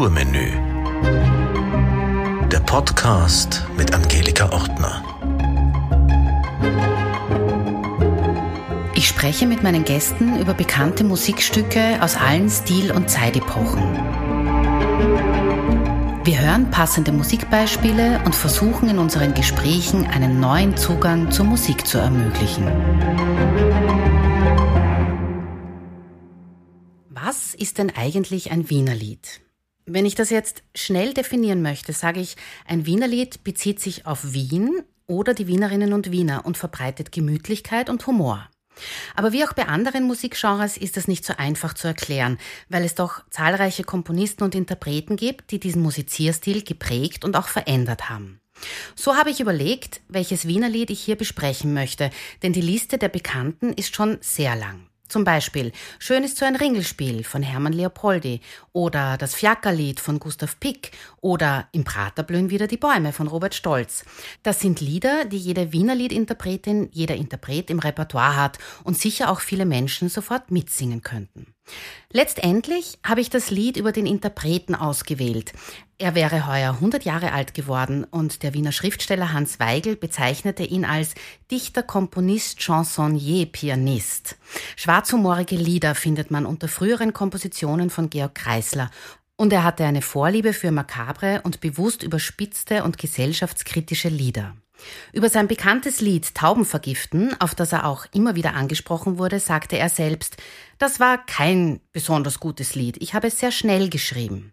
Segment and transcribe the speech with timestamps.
[0.00, 0.48] Kulturmenü.
[2.50, 5.04] Der Podcast mit Angelika Ortner.
[8.94, 13.82] Ich spreche mit meinen Gästen über bekannte Musikstücke aus allen Stil- und Zeitepochen.
[16.24, 21.98] Wir hören passende Musikbeispiele und versuchen in unseren Gesprächen einen neuen Zugang zur Musik zu
[21.98, 22.64] ermöglichen.
[27.10, 29.42] Was ist denn eigentlich ein Wienerlied?
[29.86, 34.82] Wenn ich das jetzt schnell definieren möchte, sage ich, ein Wienerlied bezieht sich auf Wien
[35.06, 38.48] oder die Wienerinnen und Wiener und verbreitet Gemütlichkeit und Humor.
[39.14, 42.94] Aber wie auch bei anderen Musikgenres ist das nicht so einfach zu erklären, weil es
[42.94, 48.40] doch zahlreiche Komponisten und Interpreten gibt, die diesen Musizierstil geprägt und auch verändert haben.
[48.94, 52.10] So habe ich überlegt, welches Wienerlied ich hier besprechen möchte,
[52.42, 54.89] denn die Liste der Bekannten ist schon sehr lang.
[55.10, 58.40] Zum Beispiel Schön ist so ein Ringelspiel von Hermann Leopoldi
[58.72, 63.56] oder das Fiakerlied von Gustav Pick oder Im Prater blühen wieder die Bäume von Robert
[63.56, 64.04] Stolz.
[64.44, 69.40] Das sind Lieder, die jede Wiener Liedinterpretin, jeder Interpret im Repertoire hat und sicher auch
[69.40, 71.54] viele Menschen sofort mitsingen könnten.
[72.12, 75.52] Letztendlich habe ich das Lied über den Interpreten ausgewählt.
[75.98, 80.84] Er wäre heuer 100 Jahre alt geworden und der Wiener Schriftsteller Hans Weigel bezeichnete ihn
[80.84, 81.14] als
[81.50, 84.36] Dichter, Komponist, Chansonnier, Pianist.
[84.76, 88.90] Schwarzhumorige Lieder findet man unter früheren Kompositionen von Georg Kreisler
[89.36, 94.54] und er hatte eine Vorliebe für makabre und bewusst überspitzte und gesellschaftskritische Lieder.
[95.12, 99.78] Über sein bekanntes Lied Tauben vergiften, auf das er auch immer wieder angesprochen wurde, sagte
[99.78, 100.36] er selbst,
[100.78, 104.52] das war kein besonders gutes Lied, ich habe es sehr schnell geschrieben.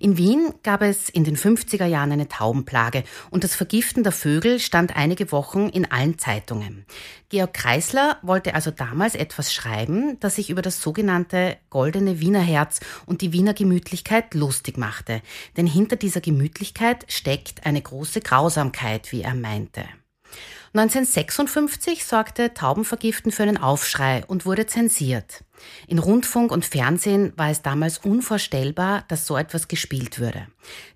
[0.00, 4.58] In Wien gab es in den 50er Jahren eine Taubenplage und das Vergiften der Vögel
[4.58, 6.84] stand einige Wochen in allen Zeitungen.
[7.28, 12.80] Georg Kreisler wollte also damals etwas schreiben, das sich über das sogenannte goldene Wiener Herz
[13.06, 15.22] und die Wiener Gemütlichkeit lustig machte.
[15.56, 19.84] Denn hinter dieser Gemütlichkeit steckt eine große Grausamkeit, wie er meinte.
[20.74, 25.43] 1956 sorgte Taubenvergiften für einen Aufschrei und wurde zensiert.
[25.86, 30.46] In Rundfunk und Fernsehen war es damals unvorstellbar, dass so etwas gespielt würde.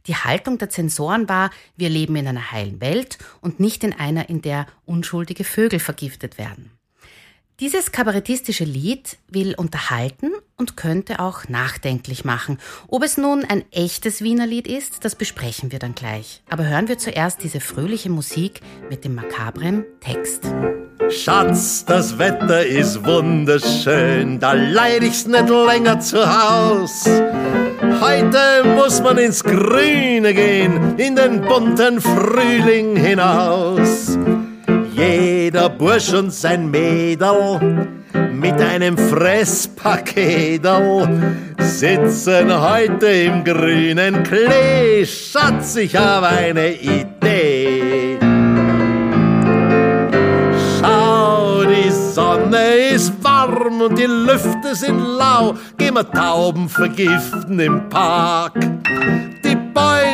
[0.06, 4.28] Die Haltung der Zensoren war, wir leben in einer heilen Welt und nicht in einer,
[4.28, 6.77] in der unschuldige Vögel vergiftet werden.
[7.60, 12.58] Dieses kabarettistische Lied will unterhalten und könnte auch nachdenklich machen.
[12.86, 16.40] Ob es nun ein echtes Wiener Lied ist, das besprechen wir dann gleich.
[16.48, 20.44] Aber hören wir zuerst diese fröhliche Musik mit dem makabren Text.
[21.10, 27.06] Schatz, das Wetter ist wunderschön, da leid ich's nicht länger zu Haus.
[27.06, 34.16] Heute muss man ins Grüne gehen, in den bunten Frühling hinaus.
[34.98, 37.86] Jeder Bursch und sein Mädel
[38.32, 41.08] mit einem Fresspaketel
[41.60, 45.06] sitzen heute im grünen Klee.
[45.06, 48.18] Schatz, ich habe eine Idee.
[50.80, 55.54] Schau, die Sonne ist warm und die Lüfte sind lau.
[55.76, 58.54] Gehen wir Tauben vergiften im Park.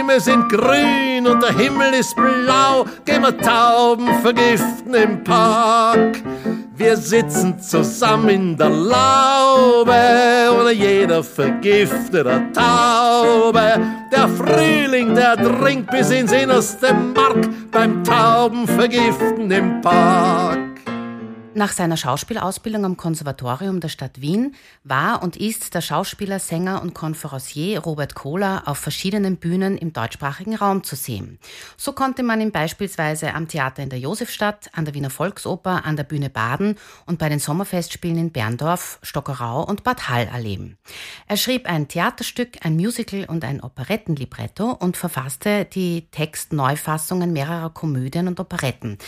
[0.07, 2.85] Bäume sind grün und der Himmel ist blau.
[3.05, 6.21] Gehen wir Tauben vergiften im Park.
[6.77, 9.93] Wir sitzen zusammen in der Laube
[10.61, 13.81] oder jeder vergiftet eine Taube.
[14.13, 20.54] Der Frühling, der dringt bis ins innerste Mark beim Tauben vergiften im Park.
[21.57, 26.95] Nach seiner Schauspielausbildung am Konservatorium der Stadt Wien war und ist der Schauspieler, Sänger und
[26.95, 31.39] Konferencier Robert Kohler auf verschiedenen Bühnen im deutschsprachigen Raum zu sehen.
[31.77, 35.95] So konnte man ihn beispielsweise am Theater in der Josefstadt, an der Wiener Volksoper, an
[35.95, 36.75] der Bühne Baden
[37.07, 40.77] und bei den Sommerfestspielen in Berndorf, Stockerau und Bad Hall erleben.
[41.29, 48.27] Er schrieb ein Theaterstück, ein Musical und ein Operettenlibretto und verfasste die Textneufassungen mehrerer Komödien
[48.27, 48.99] und Operetten.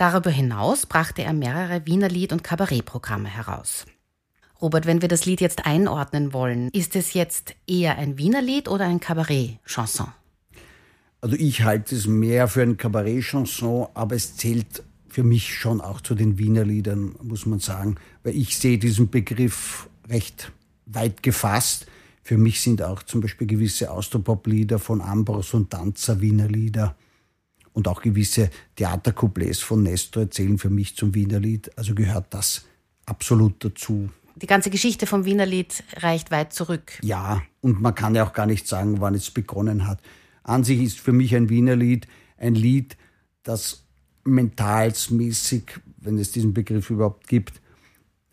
[0.00, 3.84] Darüber hinaus brachte er mehrere Wiener Lied- und Kabarettprogramme heraus.
[4.62, 8.66] Robert, wenn wir das Lied jetzt einordnen wollen, ist es jetzt eher ein Wiener Lied
[8.66, 10.06] oder ein Kabarett-Chanson?
[11.20, 16.00] Also ich halte es mehr für ein Kabarett-Chanson, aber es zählt für mich schon auch
[16.00, 20.50] zu den Wiener Liedern, muss man sagen, weil ich sehe diesen Begriff recht
[20.86, 21.84] weit gefasst.
[22.22, 26.96] Für mich sind auch zum Beispiel gewisse Austropop-Lieder von Ambros und Danzer Wiener Lieder
[27.72, 31.76] und auch gewisse Theatercouplets von Nestor zählen für mich zum Wienerlied.
[31.78, 32.64] Also gehört das
[33.06, 34.10] absolut dazu.
[34.36, 36.98] Die ganze Geschichte vom Wienerlied reicht weit zurück.
[37.02, 40.00] Ja, und man kann ja auch gar nicht sagen, wann es begonnen hat.
[40.42, 42.06] An sich ist für mich ein Wienerlied
[42.40, 42.96] ein Lied,
[43.42, 43.84] das
[44.24, 47.60] mentalsmäßig, wenn es diesen Begriff überhaupt gibt,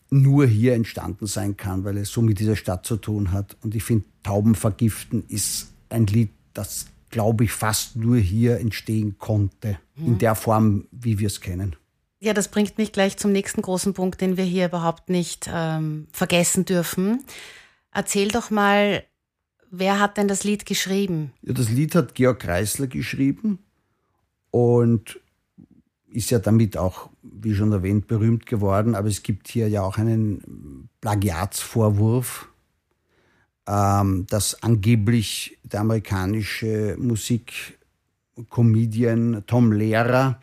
[0.09, 3.57] nur hier entstanden sein kann, weil es so mit dieser Stadt zu tun hat.
[3.61, 9.17] Und ich finde, Tauben vergiften ist ein Lied, das, glaube ich, fast nur hier entstehen
[9.17, 10.07] konnte, mhm.
[10.07, 11.75] in der Form, wie wir es kennen.
[12.19, 16.07] Ja, das bringt mich gleich zum nächsten großen Punkt, den wir hier überhaupt nicht ähm,
[16.11, 17.23] vergessen dürfen.
[17.93, 19.03] Erzähl doch mal,
[19.69, 21.31] wer hat denn das Lied geschrieben?
[21.41, 23.59] Ja, das Lied hat Georg Kreisler geschrieben
[24.49, 25.19] und
[26.09, 28.95] ist ja damit auch, wie schon erwähnt, berühmt geworden.
[28.95, 32.49] Aber es gibt hier ja auch einen Plagiatsvorwurf,
[33.67, 40.39] dass angeblich der amerikanische Musikcomedian Tom Lehrer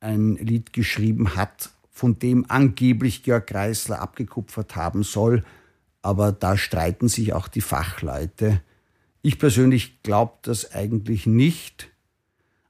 [0.00, 5.44] ein Lied geschrieben hat, von dem angeblich Georg Kreisler abgekupfert haben soll.
[6.00, 8.62] Aber da streiten sich auch die Fachleute.
[9.20, 11.90] Ich persönlich glaube das eigentlich nicht.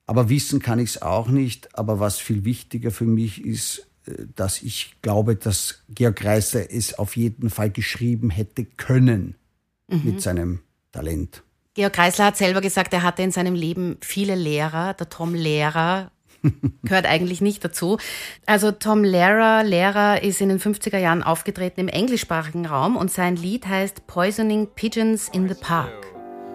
[0.07, 1.79] Aber wissen kann ich es auch nicht.
[1.79, 6.99] Aber was viel wichtiger für mich ist, äh, dass ich glaube, dass Georg Reißer es
[6.99, 9.37] auf jeden Fall geschrieben hätte können
[9.93, 10.01] mhm.
[10.05, 10.61] mit seinem
[10.93, 11.43] Talent.
[11.75, 14.95] Georg Kreisler hat selber gesagt, er hatte in seinem Leben viele Lehrer.
[14.95, 16.11] Der Tom Lehrer
[16.83, 17.99] gehört eigentlich nicht dazu.
[18.47, 23.37] Also Tom Lehrer, Lehrer ist in den 50er Jahren aufgetreten im englischsprachigen Raum und sein
[23.37, 26.13] Lied heißt Poisoning Pigeons in the Park.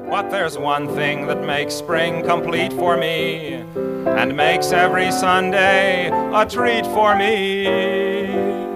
[0.10, 3.66] But there's one thing that makes spring complete for me
[4.06, 8.67] and makes every Sunday a treat for me.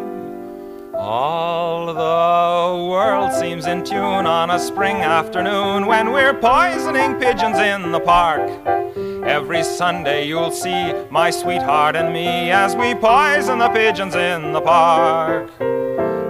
[1.03, 7.91] All the world seems in tune on a spring afternoon when we're poisoning pigeons in
[7.91, 8.47] the park.
[9.25, 14.61] Every Sunday you'll see my sweetheart and me as we poison the pigeons in the
[14.61, 15.49] park.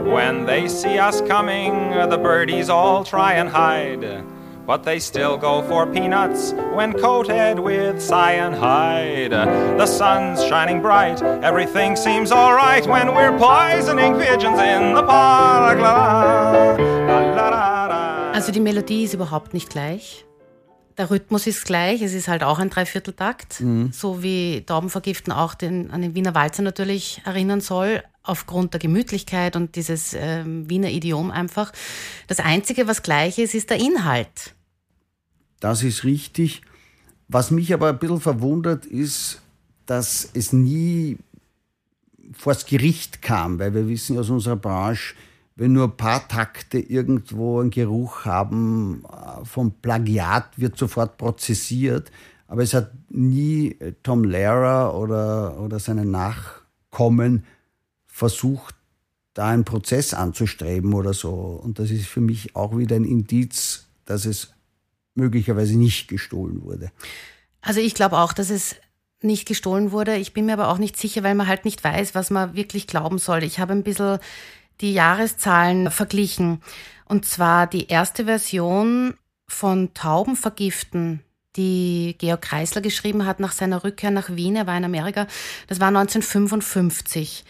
[0.07, 4.23] When they see us coming, the birdies all try and hide.
[4.65, 9.31] But they still go for peanuts when coated with cyanide.
[9.31, 15.79] The sun's shining bright, everything seems alright when we're poisoning pigeons in the park.
[18.33, 20.25] Also die Melodie ist überhaupt nicht gleich.
[21.01, 23.92] Der Rhythmus ist gleich, es ist halt auch ein Dreivierteltakt, mhm.
[23.92, 29.56] so wie Taubenvergiften auch den, an den Wiener Walzer natürlich erinnern soll, aufgrund der Gemütlichkeit
[29.56, 31.74] und dieses äh, Wiener Idiom einfach.
[32.27, 34.53] Das Einzige, was gleich ist, ist der Inhalt.
[35.59, 36.62] Das ist richtig.
[37.27, 39.42] Was mich aber ein bisschen verwundert, ist,
[39.88, 41.18] dass es nie
[42.31, 45.15] vors Gericht kam, weil wir wissen aus unserer Branche,
[45.61, 52.11] wenn nur ein paar Takte irgendwo einen Geruch haben äh, vom Plagiat, wird sofort prozessiert.
[52.47, 57.45] Aber es hat nie Tom Lehrer oder, oder seine Nachkommen
[58.07, 58.73] versucht,
[59.35, 61.29] da einen Prozess anzustreben oder so.
[61.29, 64.55] Und das ist für mich auch wieder ein Indiz, dass es
[65.13, 66.91] möglicherweise nicht gestohlen wurde.
[67.61, 68.77] Also ich glaube auch, dass es
[69.21, 70.15] nicht gestohlen wurde.
[70.15, 72.87] Ich bin mir aber auch nicht sicher, weil man halt nicht weiß, was man wirklich
[72.87, 73.43] glauben soll.
[73.43, 74.17] Ich habe ein bisschen
[74.81, 76.62] die Jahreszahlen verglichen.
[77.06, 79.16] Und zwar die erste Version
[79.48, 81.22] von Taubenvergiften,
[81.56, 84.56] die Georg Kreisler geschrieben hat nach seiner Rückkehr nach Wien.
[84.56, 85.28] Er war in Amerika.
[85.68, 87.44] Das war 1955.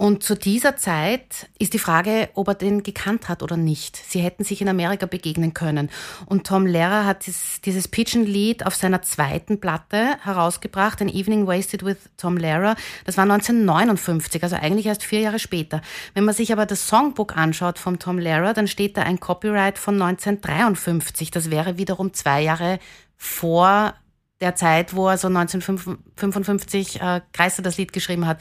[0.00, 3.98] Und zu dieser Zeit ist die Frage, ob er den gekannt hat oder nicht.
[3.98, 5.90] Sie hätten sich in Amerika begegnen können.
[6.24, 11.84] Und Tom Lehrer hat dieses, dieses Pigeon-Lied auf seiner zweiten Platte herausgebracht, An Evening Wasted
[11.84, 12.76] with Tom Lehrer.
[13.04, 15.82] Das war 1959, also eigentlich erst vier Jahre später.
[16.14, 19.76] Wenn man sich aber das Songbook anschaut von Tom Lehrer, dann steht da ein Copyright
[19.76, 21.30] von 1953.
[21.30, 22.78] Das wäre wiederum zwei Jahre
[23.18, 23.92] vor
[24.40, 28.40] der Zeit, wo er so 1955 äh, Kreiser das Lied geschrieben hat.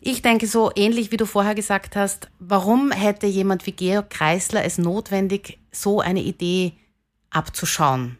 [0.00, 4.64] Ich denke so ähnlich wie du vorher gesagt hast, warum hätte jemand wie Georg Kreisler
[4.64, 6.74] es notwendig, so eine Idee
[7.30, 8.18] abzuschauen?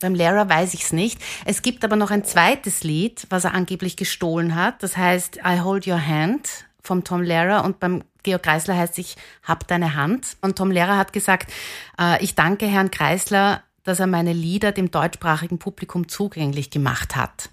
[0.00, 1.20] Beim Lehrer weiß ich es nicht.
[1.46, 4.82] Es gibt aber noch ein zweites Lied, was er angeblich gestohlen hat.
[4.82, 9.16] Das heißt I Hold Your Hand vom Tom Lehrer und beim Georg Kreisler heißt ich
[9.42, 10.36] Hab deine Hand.
[10.42, 11.50] Und Tom Lehrer hat gesagt,
[11.98, 17.50] äh, ich danke Herrn Kreisler dass er meine Lieder dem deutschsprachigen Publikum zugänglich gemacht hat.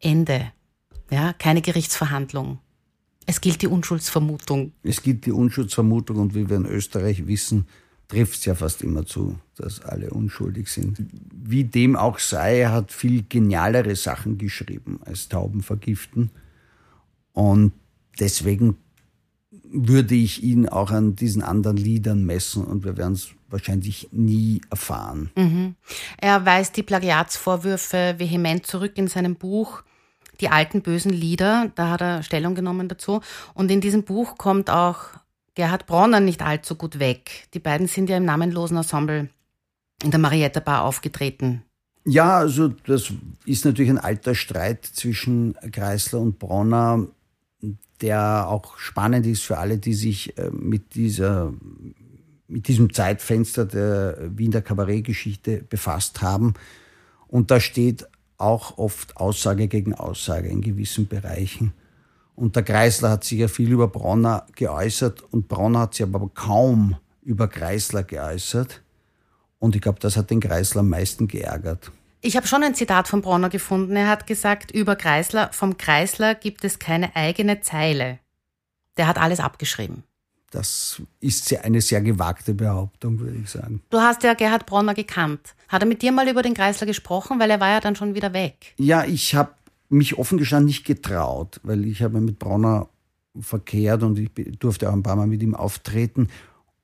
[0.00, 0.52] Ende.
[1.10, 2.60] Ja, keine Gerichtsverhandlung.
[3.26, 4.72] Es gilt die Unschuldsvermutung.
[4.84, 7.66] Es gilt die Unschuldsvermutung und wie wir in Österreich wissen,
[8.06, 10.98] trifft es ja fast immer zu, dass alle unschuldig sind.
[11.34, 16.30] Wie dem auch sei, er hat viel genialere Sachen geschrieben als Tauben vergiften.
[17.32, 17.72] Und
[18.20, 18.76] deswegen
[19.50, 24.60] würde ich ihn auch an diesen anderen Liedern messen und wir werden es wahrscheinlich nie
[24.68, 25.30] erfahren.
[25.36, 25.76] Mhm.
[26.20, 29.82] Er weist die Plagiatsvorwürfe vehement zurück in seinem Buch
[30.40, 33.20] Die alten bösen Lieder, da hat er Stellung genommen dazu.
[33.54, 34.98] Und in diesem Buch kommt auch
[35.54, 37.46] Gerhard Bronner nicht allzu gut weg.
[37.54, 39.28] Die beiden sind ja im namenlosen Ensemble
[40.02, 41.62] in der Marietta Bar aufgetreten.
[42.04, 43.12] Ja, also das
[43.46, 47.06] ist natürlich ein alter Streit zwischen Kreisler und Bronner
[48.00, 51.52] der auch spannend ist für alle, die sich äh, mit dieser
[52.48, 56.54] mit diesem Zeitfenster der Wiener Kabarettgeschichte befasst haben.
[57.26, 58.06] Und da steht
[58.38, 61.72] auch oft Aussage gegen Aussage in gewissen Bereichen.
[62.36, 66.28] Und der Kreisler hat sich ja viel über Bronner geäußert und Bronner hat sich aber
[66.34, 68.82] kaum über Kreisler geäußert.
[69.58, 71.90] Und ich glaube, das hat den Kreisler am meisten geärgert.
[72.20, 73.96] Ich habe schon ein Zitat von Bronner gefunden.
[73.96, 78.18] Er hat gesagt, über Kreisler, vom Kreisler gibt es keine eigene Zeile.
[78.96, 80.04] Der hat alles abgeschrieben.
[80.54, 83.82] Das ist eine sehr gewagte Behauptung, würde ich sagen.
[83.90, 85.40] Du hast ja Gerhard Bronner gekannt.
[85.66, 88.14] Hat er mit dir mal über den Kreisler gesprochen, weil er war ja dann schon
[88.14, 88.72] wieder weg?
[88.76, 89.50] Ja, ich habe
[89.88, 92.88] mich offen gestanden nicht getraut, weil ich habe mit Bronner
[93.40, 94.30] verkehrt und ich
[94.60, 96.28] durfte auch ein paar Mal mit ihm auftreten.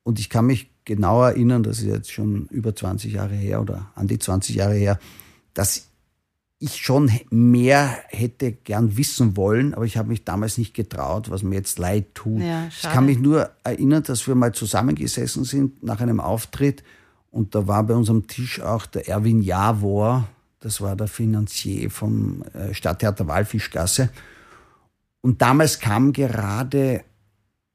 [0.02, 3.92] Und ich kann mich genau erinnern, das ist jetzt schon über 20 Jahre her oder
[3.94, 4.98] an die 20 Jahre her,
[5.54, 5.89] dass
[6.62, 11.42] ich schon mehr hätte gern wissen wollen, aber ich habe mich damals nicht getraut, was
[11.42, 12.42] mir jetzt leid tut.
[12.42, 16.84] Ja, ich kann mich nur erinnern, dass wir mal zusammengesessen sind nach einem Auftritt
[17.30, 20.28] und da war bei unserem Tisch auch der Erwin Javor,
[20.60, 24.10] das war der Finanzier vom äh, Stadttheater Walfischgasse.
[25.22, 27.04] Und damals kam gerade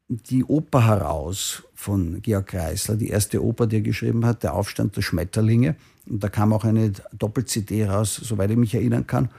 [0.08, 4.96] die Oper heraus von Georg Kreisler, die erste Oper, die er geschrieben hat, Der Aufstand
[4.96, 5.76] der Schmetterlinge.
[6.10, 9.30] Und da kam auch eine Doppel-CD raus, soweit ich mich erinnern kann.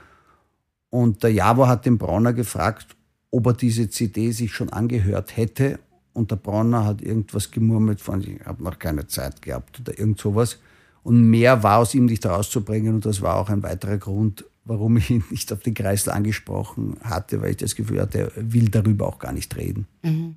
[0.89, 2.95] Und der Javo hat den Bronner gefragt,
[3.31, 5.79] ob er diese CD sich schon angehört hätte.
[6.13, 10.19] Und der Bronner hat irgendwas gemurmelt von, ich habe noch keine Zeit gehabt oder irgend
[10.19, 10.59] sowas.
[11.03, 12.95] Und mehr war aus ihm nicht rauszubringen.
[12.95, 16.97] Und das war auch ein weiterer Grund, warum ich ihn nicht auf den Kreisel angesprochen
[17.01, 19.87] hatte, weil ich das Gefühl hatte, er will darüber auch gar nicht reden.
[20.03, 20.35] Mhm.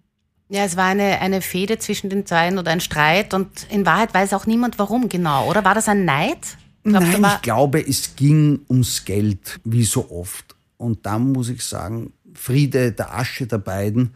[0.52, 4.12] Ja, es war eine, eine Fehde zwischen den Zweien oder ein Streit und in Wahrheit
[4.12, 5.64] weiß auch niemand warum genau, oder?
[5.64, 6.38] War das ein Neid?
[6.82, 10.56] Glaubst Nein, ich glaube, es ging ums Geld, wie so oft.
[10.76, 14.10] Und da muss ich sagen, Friede der Asche der beiden.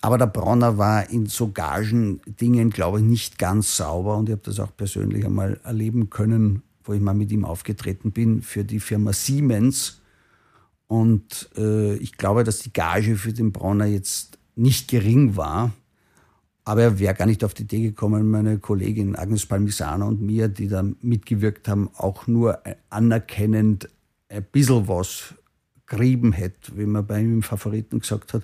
[0.00, 4.16] Aber der Bronner war in so Gagen-Dingen, glaube ich, nicht ganz sauber.
[4.16, 8.12] Und ich habe das auch persönlich einmal erleben können, wo ich mal mit ihm aufgetreten
[8.12, 10.02] bin für die Firma Siemens.
[10.86, 15.72] Und äh, ich glaube, dass die Gage für den Bronner jetzt nicht gering war.
[16.64, 20.48] Aber er wäre gar nicht auf die Idee gekommen, meine Kollegin Agnes Palmisano und mir,
[20.48, 23.90] die da mitgewirkt haben, auch nur anerkennend
[24.30, 25.34] ein bisschen was
[25.86, 28.42] gerieben hätte, wie man bei ihm im Favoriten gesagt hat,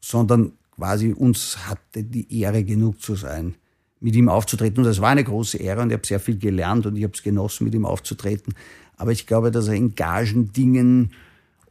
[0.00, 3.54] sondern quasi uns hatte die Ehre genug zu sein,
[4.00, 4.78] mit ihm aufzutreten.
[4.78, 7.12] Und das war eine große Ehre und ich habe sehr viel gelernt und ich habe
[7.14, 8.54] es genossen, mit ihm aufzutreten.
[8.96, 11.12] Aber ich glaube, dass er in Gagendingen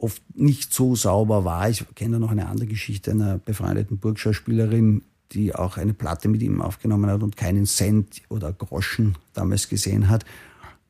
[0.02, 1.68] oft nicht so sauber war.
[1.68, 5.02] Ich kenne noch eine andere Geschichte einer befreundeten Burgschauspielerin,
[5.32, 10.08] die auch eine Platte mit ihm aufgenommen hat und keinen Cent oder Groschen damals gesehen
[10.08, 10.24] hat.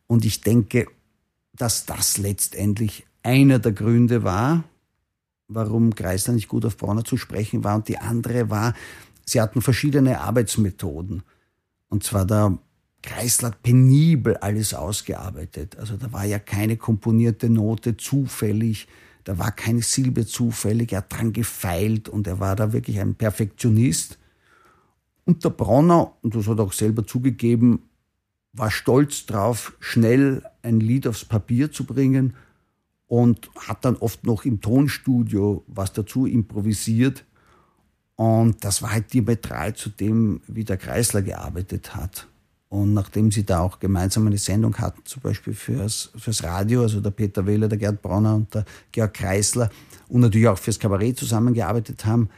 [0.06, 0.86] Und ich denke,
[1.54, 4.64] dass das letztendlich einer der Gründe war,
[5.48, 7.76] warum Kreisler nicht gut auf Bronner zu sprechen war.
[7.76, 8.74] Und die andere war,
[9.26, 11.22] sie hatten verschiedene Arbeitsmethoden.
[11.88, 12.56] Und zwar der
[13.02, 15.78] Kreisler hat penibel alles ausgearbeitet.
[15.78, 18.88] Also da war ja keine komponierte Note zufällig,
[19.24, 23.14] da war keine Silbe zufällig, er hat dran gefeilt und er war da wirklich ein
[23.14, 24.18] Perfektionist.
[25.24, 27.82] Und der Bronner, und das hat er auch selber zugegeben,
[28.52, 32.34] war stolz drauf, schnell ein Lied aufs Papier zu bringen
[33.06, 37.24] und hat dann oft noch im Tonstudio was dazu improvisiert.
[38.16, 42.28] Und das war halt diametral zu dem, wie der Kreisler gearbeitet hat.
[42.70, 47.00] Und nachdem sie da auch gemeinsam eine Sendung hatten, zum Beispiel fürs, fürs Radio, also
[47.00, 49.70] der Peter Wähler, der Gerd Bronner und der Georg Kreisler
[50.08, 52.30] und natürlich auch fürs Kabarett zusammengearbeitet haben,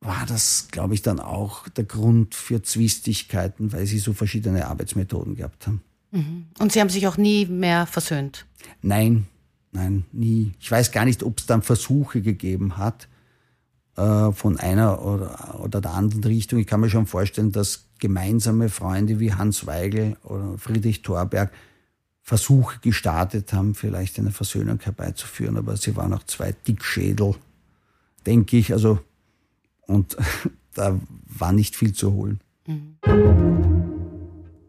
[0.00, 5.36] war das, glaube ich, dann auch der Grund für Zwistigkeiten, weil sie so verschiedene Arbeitsmethoden
[5.36, 5.82] gehabt haben.
[6.12, 6.46] Mhm.
[6.58, 8.46] Und Sie haben sich auch nie mehr versöhnt?
[8.80, 9.26] Nein,
[9.70, 10.52] nein, nie.
[10.60, 13.06] Ich weiß gar nicht, ob es dann Versuche gegeben hat
[13.96, 16.58] äh, von einer oder, oder der anderen Richtung.
[16.58, 21.52] Ich kann mir schon vorstellen, dass gemeinsame Freunde wie Hans Weigel oder Friedrich Thorberg
[22.20, 27.36] Versuche gestartet haben, vielleicht eine Versöhnung herbeizuführen, aber sie waren auch zwei Dickschädel,
[28.26, 28.72] denke ich.
[28.72, 28.98] Also,
[29.82, 30.16] und
[30.74, 32.40] da war nicht viel zu holen.
[32.66, 32.96] Mhm.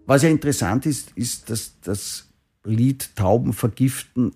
[0.06, 2.28] Was ja interessant ist, ist, dass das
[2.64, 4.36] Lied Tauben vergiften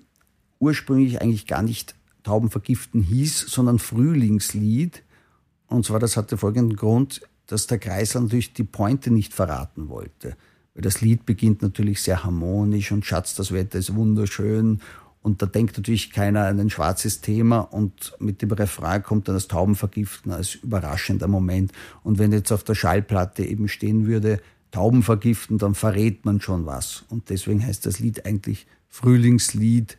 [0.60, 5.04] ursprünglich eigentlich gar nicht Tauben vergiften hieß, sondern Frühlingslied.
[5.68, 10.36] Und zwar, das hatte folgenden Grund dass der Kreisel natürlich die Pointe nicht verraten wollte.
[10.74, 14.82] Weil das Lied beginnt natürlich sehr harmonisch und Schatz, das Wetter ist wunderschön.
[15.24, 19.36] Und da denkt natürlich keiner an ein schwarzes Thema und mit dem Refrain kommt dann
[19.36, 21.72] das Taubenvergiften als überraschender Moment.
[22.04, 24.40] Und wenn jetzt auf der Schallplatte eben stehen würde,
[24.72, 27.06] Tauben vergiften, dann verrät man schon was.
[27.10, 29.98] Und deswegen heißt das Lied eigentlich Frühlingslied,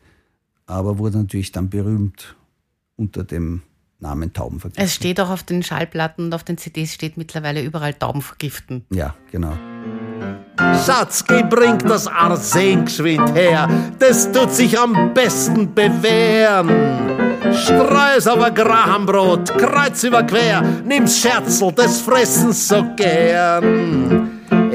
[0.67, 2.37] aber wurde natürlich dann berühmt
[2.97, 3.63] unter dem
[4.01, 4.85] Namen Tauben vergiften.
[4.85, 8.85] Es steht auch auf den Schallplatten und auf den CDs steht mittlerweile überall Tauben vergiften.
[8.91, 9.57] Ja, genau.
[10.85, 16.69] Schatz, geh, bring das Arsen geschwind her, das tut sich am besten bewähren.
[17.53, 24.18] Streu's auf ein Grahambrot, kreuz über quer, nimm's Scherzel, das fressen so gern.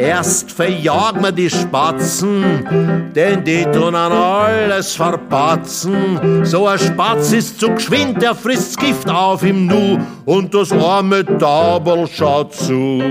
[0.03, 6.43] Erst verjagen wir die Spatzen, denn die tun an alles verpatzen.
[6.43, 11.25] So ein Spatz ist zu geschwind, der frisst Gift auf im Nu und das arme
[11.25, 13.01] Tauberl schaut zu.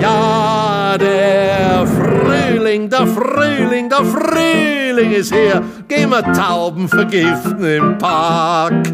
[0.00, 5.62] Ja, der Frühling, der Frühling, der Frühling ist hier.
[5.86, 8.92] Gehen wir Tauben vergiften im Park.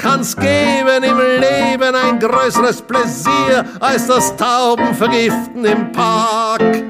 [0.00, 6.82] Kann's geben im Leben ein größeres Pläsier als das Tauben vergiften im Park.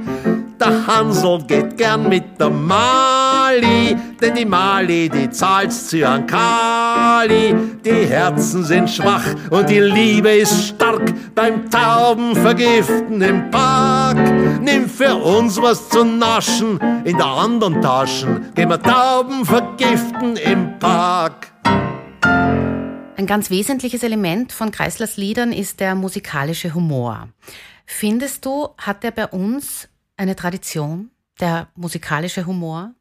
[0.60, 7.52] Der Hansel geht gern mit der Mali, denn die Mali, die zahlt's zu an Kali.
[7.84, 14.18] Die Herzen sind schwach und die Liebe ist stark beim Tauben vergiften im Park.
[14.60, 20.78] Nimm für uns was zu naschen in der anderen Taschen, gehen wir Tauben vergiften im
[20.78, 21.49] Park.
[23.20, 27.28] Ein ganz wesentliches Element von Kreislers Liedern ist der musikalische Humor.
[27.84, 32.94] Findest du, hat er bei uns eine Tradition, der musikalische Humor?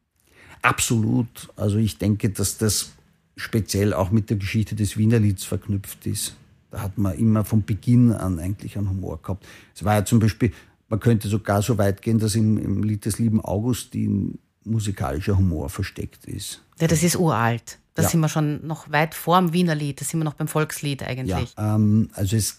[0.60, 1.48] Absolut.
[1.56, 2.92] Also ich denke, dass das
[3.34, 6.36] speziell auch mit der Geschichte des Wienerlieds verknüpft ist.
[6.70, 9.46] Da hat man immer von Beginn an eigentlich einen Humor gehabt.
[9.74, 10.52] Es war ja zum Beispiel,
[10.90, 15.70] man könnte sogar so weit gehen, dass im, im Lied des lieben Augustin musikalischer Humor
[15.70, 16.62] versteckt ist.
[16.78, 17.78] Ja, das ist uralt.
[18.00, 18.10] Da Ja.
[18.10, 21.54] sind wir schon noch weit vor dem Wienerlied, da sind wir noch beim Volkslied eigentlich.
[21.56, 22.58] Ja, ähm, also es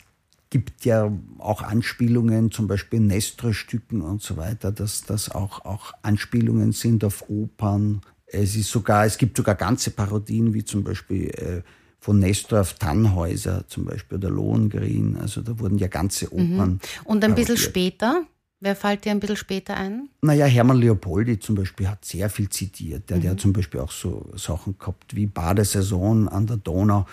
[0.50, 6.72] gibt ja auch Anspielungen, zum Beispiel Nestor-Stücken und so weiter, dass das auch, auch Anspielungen
[6.74, 8.02] sind auf Opern.
[8.28, 11.62] Es ist sogar, es gibt sogar ganze Parodien, wie zum Beispiel äh,
[12.00, 15.18] von Nestor auf Tannhäuser, zum Beispiel oder Lohengrin.
[15.22, 16.80] Also da wurden ja ganze Opern.
[17.06, 17.60] Und ein bisschen parodiert.
[17.60, 18.24] später,
[18.62, 20.08] wer fällt dir ein bisschen später ein?
[20.22, 23.10] Naja, Hermann Leopoldi zum Beispiel hat sehr viel zitiert.
[23.10, 27.06] Der, der hat zum Beispiel auch so Sachen gehabt wie Badesaison an der Donau,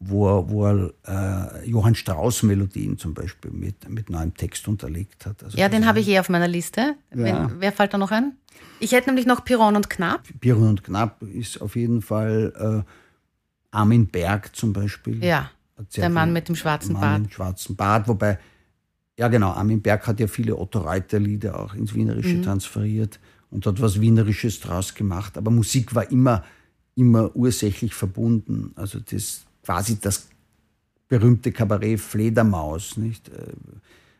[0.00, 0.92] wo er, wo er
[1.62, 5.42] äh, Johann Strauss Melodien zum Beispiel mit, mit neuem Text unterlegt hat.
[5.44, 6.94] Also Ja, den habe ich eh auf meiner Liste.
[7.10, 8.32] Wenn, wer fällt da noch ein?
[8.80, 10.22] Ich hätte nämlich noch Piron und Knapp.
[10.40, 12.90] Biron und Knapp ist auf jeden Fall äh,
[13.70, 15.22] Armin Berg zum Beispiel.
[15.24, 15.50] Ja,
[15.96, 17.20] der Mann mit dem schwarzen Mann Bart.
[17.22, 18.38] Mit dem schwarzen Bart, wobei,
[19.18, 22.42] ja genau, Armin Berg hat ja viele Otto Reuter-Lieder auch ins Wienerische Mhm.
[22.42, 23.20] transferiert
[23.50, 25.36] und hat was Wienerisches draus gemacht.
[25.36, 26.44] Aber Musik war immer,
[26.96, 28.72] immer ursächlich verbunden.
[28.76, 30.28] Also das quasi das
[31.08, 33.28] berühmte Kabarett Fledermaus, nicht?
[33.28, 33.52] Äh,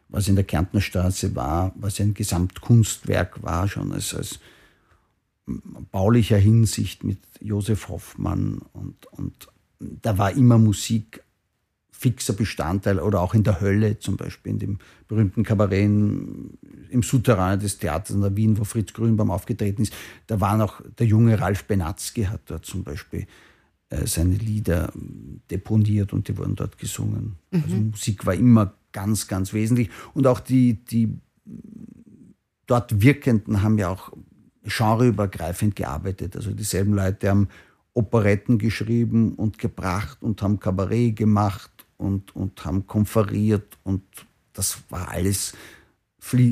[0.09, 4.41] was in der Kärntner Straße war, was ein Gesamtkunstwerk war, schon als, als
[5.91, 9.49] baulicher Hinsicht mit Josef Hoffmann und, und
[9.81, 11.22] da war immer Musik
[12.03, 17.61] fixer Bestandteil oder auch in der Hölle zum Beispiel, in dem berühmten Kabarett im, Souterrain
[17.61, 19.95] des Theaters in der Wien, wo Fritz Grünbaum aufgetreten ist.
[20.27, 23.27] Da war noch der junge Ralf Benatzky hat dort zum Beispiel
[23.91, 24.93] äh, seine Lieder
[25.49, 27.37] deponiert und die wurden dort gesungen.
[27.53, 29.89] Also Musik war immer ganz, ganz wesentlich.
[30.13, 31.17] Und auch die, die
[32.67, 34.13] dort Wirkenden haben ja auch
[34.65, 36.35] genreübergreifend gearbeitet.
[36.37, 37.49] Also dieselben Leute haben
[37.95, 41.72] Operetten geschrieben und gebracht und haben Kabarett gemacht
[42.03, 44.03] und, und haben konferiert und
[44.53, 45.55] das war alles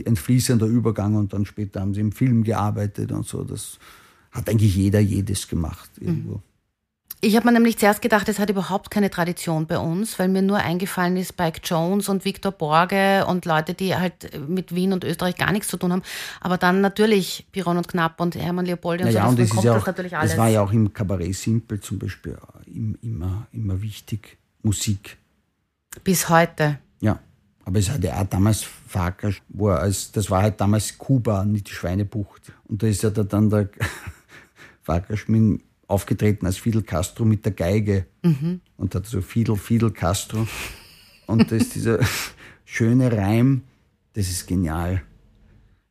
[0.07, 3.45] ein fließender Übergang und dann später haben sie im Film gearbeitet und so.
[3.45, 3.79] Das
[4.33, 6.43] hat eigentlich jeder jedes gemacht irgendwo.
[7.23, 10.41] Ich habe mir nämlich zuerst gedacht, es hat überhaupt keine Tradition bei uns, weil mir
[10.41, 15.05] nur eingefallen ist Spike Jones und Victor Borge und Leute, die halt mit Wien und
[15.05, 16.03] Österreich gar nichts zu tun haben.
[16.41, 19.65] Aber dann natürlich Piron und Knapp und Hermann Leopoldi und Naja, so, und ist kommt
[19.65, 20.33] ja das auch, natürlich alles.
[20.33, 25.19] es war ja auch im Kabarett Simpel zum Beispiel im- immer, immer wichtig, Musik.
[26.05, 26.79] Bis heute.
[27.01, 27.19] Ja,
[27.65, 31.69] aber es hatte auch damals Farkas, wo er als, das war halt damals Kuba, nicht
[31.69, 32.53] die Schweinebucht.
[32.65, 33.69] Und da ist ja da dann der
[34.83, 38.07] Farkas mit aufgetreten als Fidel Castro mit der Geige
[38.77, 40.47] und hat so Fidel, Fidel Castro.
[41.27, 41.99] Und das ist dieser
[42.65, 43.63] schöne Reim,
[44.13, 45.03] das ist genial.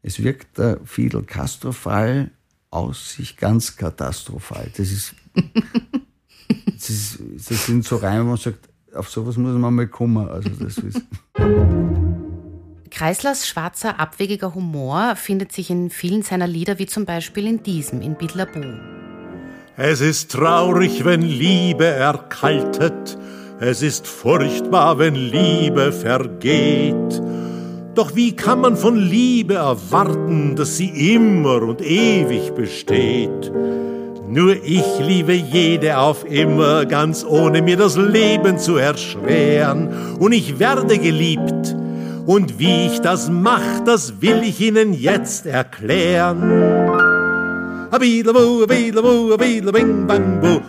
[0.02, 2.32] Es wirkt der Fidel Castro-Fall
[2.70, 4.72] aus sich ganz katastrophal.
[4.78, 5.16] Das ist,
[6.66, 10.28] das ist, das sind so Reime, wo man sagt, auf sowas muss man mal kommen.
[10.28, 11.02] Also das ist,
[12.90, 18.02] Kreislers schwarzer, abwegiger Humor findet sich in vielen seiner Lieder, wie zum Beispiel in diesem,
[18.02, 18.62] in Bidlabu.
[19.78, 23.18] Es ist traurig, wenn Liebe erkaltet,
[23.62, 27.22] es ist furchtbar, wenn Liebe vergeht.
[27.96, 33.52] Doch wie kann man von Liebe erwarten, dass sie immer und ewig besteht?
[34.30, 39.90] Nur ich liebe jede auf immer, ganz ohne mir das Leben zu erschweren.
[40.20, 41.76] Und ich werde geliebt.
[42.28, 46.44] Und wie ich das mach, das will ich Ihnen jetzt erklären.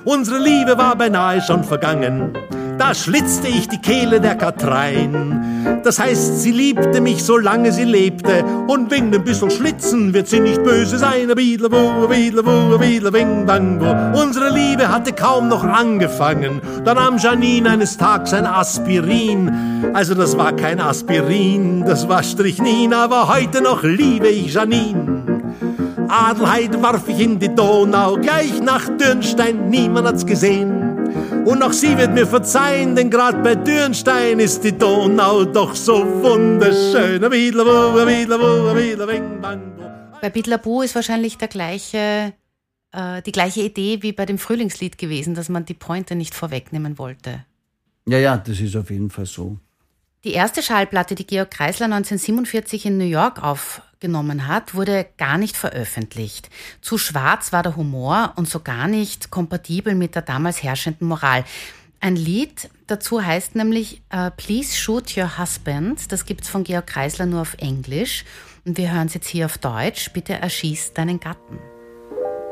[0.04, 2.32] Unsere Liebe war beinahe schon vergangen.
[2.80, 5.82] Da schlitzte ich die Kehle der Katrein.
[5.84, 8.42] Das heißt, sie liebte mich, solange sie lebte.
[8.68, 11.28] Und wegen dem bisschen Schlitzen wird sie nicht böse sein.
[14.14, 16.62] Unsere Liebe hatte kaum noch angefangen.
[16.82, 19.90] Da nahm Janine eines Tages ein Aspirin.
[19.92, 22.94] Also das war kein Aspirin, das war Strichnin.
[22.94, 25.42] Aber heute noch liebe ich Janine.
[26.08, 30.89] Adelheid warf ich in die Donau, gleich nach Dürnstein, niemand hat's gesehen.
[31.50, 36.06] Und auch sie wird mir verzeihen, denn grad bei Dürnstein ist die Donau doch so
[36.22, 37.20] wunderschön.
[40.20, 42.34] Bei Bidlabu ist wahrscheinlich der gleiche,
[42.92, 46.98] äh, die gleiche Idee wie bei dem Frühlingslied gewesen, dass man die Pointe nicht vorwegnehmen
[46.98, 47.44] wollte.
[48.06, 49.58] Ja, ja, das ist auf jeden Fall so.
[50.22, 53.42] Die erste Schallplatte, die Georg Kreisler 1947 in New York
[54.00, 56.48] aufgenommen hat, wurde gar nicht veröffentlicht.
[56.80, 61.44] Zu schwarz war der Humor und so gar nicht kompatibel mit der damals herrschenden Moral.
[62.00, 66.10] Ein Lied dazu heißt nämlich uh, Please Shoot Your Husband.
[66.10, 68.24] Das gibt's von Georg Kreisler nur auf Englisch.
[68.64, 70.10] Und wir hören es jetzt hier auf Deutsch.
[70.14, 71.58] Bitte erschieß deinen Gatten.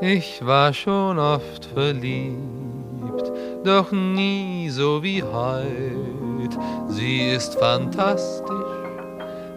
[0.02, 2.36] Ich war schon oft verliebt,
[3.64, 6.56] doch nie so wie heut.
[6.88, 8.77] Sie ist fantastisch,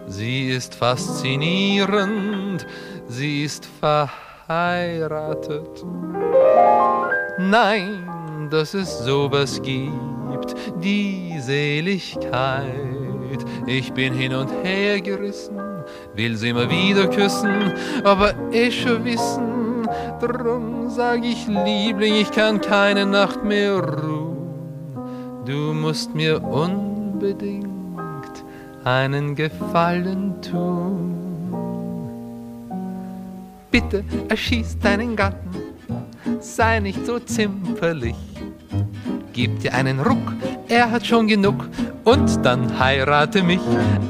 [0.06, 2.66] sie ist faszinierend,
[3.08, 5.84] sie ist verheiratet.
[7.38, 12.66] Nein, dass es sowas gibt, die Seligkeit.
[13.66, 15.58] Ich bin hin und her gerissen,
[16.14, 17.72] will sie immer wieder küssen,
[18.04, 19.52] aber eh schon wissen,
[20.20, 24.36] Drum sag ich, Liebling, ich kann keine Nacht mehr ruhen.
[25.44, 27.71] Du musst mir unbedingt
[28.84, 31.14] einen Gefallen tun.
[33.70, 35.50] Bitte erschieß deinen Gatten,
[36.40, 38.16] sei nicht so zimperlich.
[39.32, 40.32] Gib dir einen Ruck,
[40.68, 41.68] er hat schon genug,
[42.04, 43.60] und dann heirate mich.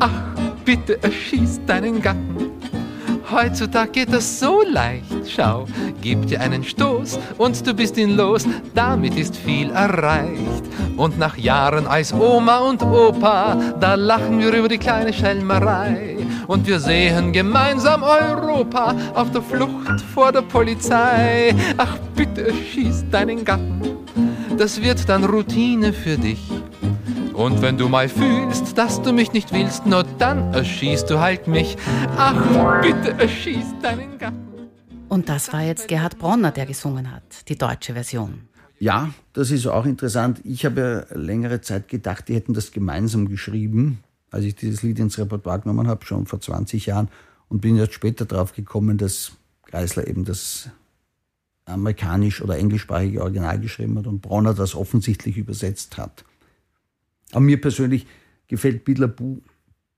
[0.00, 0.10] Ach,
[0.64, 2.51] bitte erschieß deinen Gatten
[3.32, 5.06] Heutzutage geht das so leicht.
[5.26, 5.64] Schau,
[6.02, 8.46] gib dir einen Stoß und du bist ihn los.
[8.74, 10.64] Damit ist viel erreicht.
[10.98, 16.18] Und nach Jahren als Oma und Opa, da lachen wir über die kleine Schelmerei.
[16.46, 21.54] Und wir sehen gemeinsam Europa auf der Flucht vor der Polizei.
[21.78, 23.80] Ach, bitte schieß deinen Gatten.
[24.58, 26.50] Das wird dann Routine für dich.
[27.42, 31.48] Und wenn du mal fühlst, dass du mich nicht willst, nur dann erschießt du halt
[31.48, 31.76] mich.
[32.16, 34.68] Ach, bitte erschieß deinen Gatten.
[35.08, 38.42] Und das war jetzt Gerhard Bronner, der gesungen hat, die deutsche Version.
[38.78, 40.40] Ja, das ist auch interessant.
[40.44, 45.18] Ich habe längere Zeit gedacht, die hätten das gemeinsam geschrieben, als ich dieses Lied ins
[45.18, 47.08] Repertoire genommen habe, schon vor 20 Jahren.
[47.48, 49.32] Und bin erst später drauf gekommen, dass
[49.66, 50.68] Kreisler eben das
[51.64, 56.24] amerikanisch- oder englischsprachige Original geschrieben hat und Bronner das offensichtlich übersetzt hat.
[57.32, 58.06] Aber mir persönlich
[58.46, 59.40] gefällt Bidlabu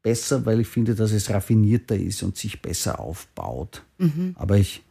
[0.02, 3.82] besser, weil ich finde, dass es raffinierter ist und sich besser aufbaut.
[3.98, 4.34] Mhm.
[4.38, 4.84] Aber ich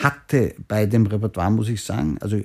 [0.00, 2.40] hatte bei dem Repertoire, muss ich sagen, also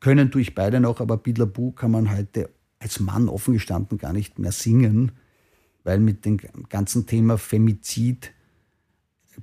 [0.00, 4.12] können tue ich beide noch, aber Bidlabu kann man heute als Mann offen gestanden gar
[4.12, 5.12] nicht mehr singen,
[5.82, 8.32] weil mit dem ganzen Thema Femizid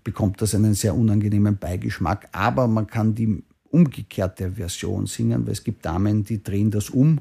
[0.04, 2.30] bekommt das einen sehr unangenehmen Beigeschmack.
[2.32, 7.20] Aber man kann die umgekehrte Version singen, weil es gibt Damen, die drehen das um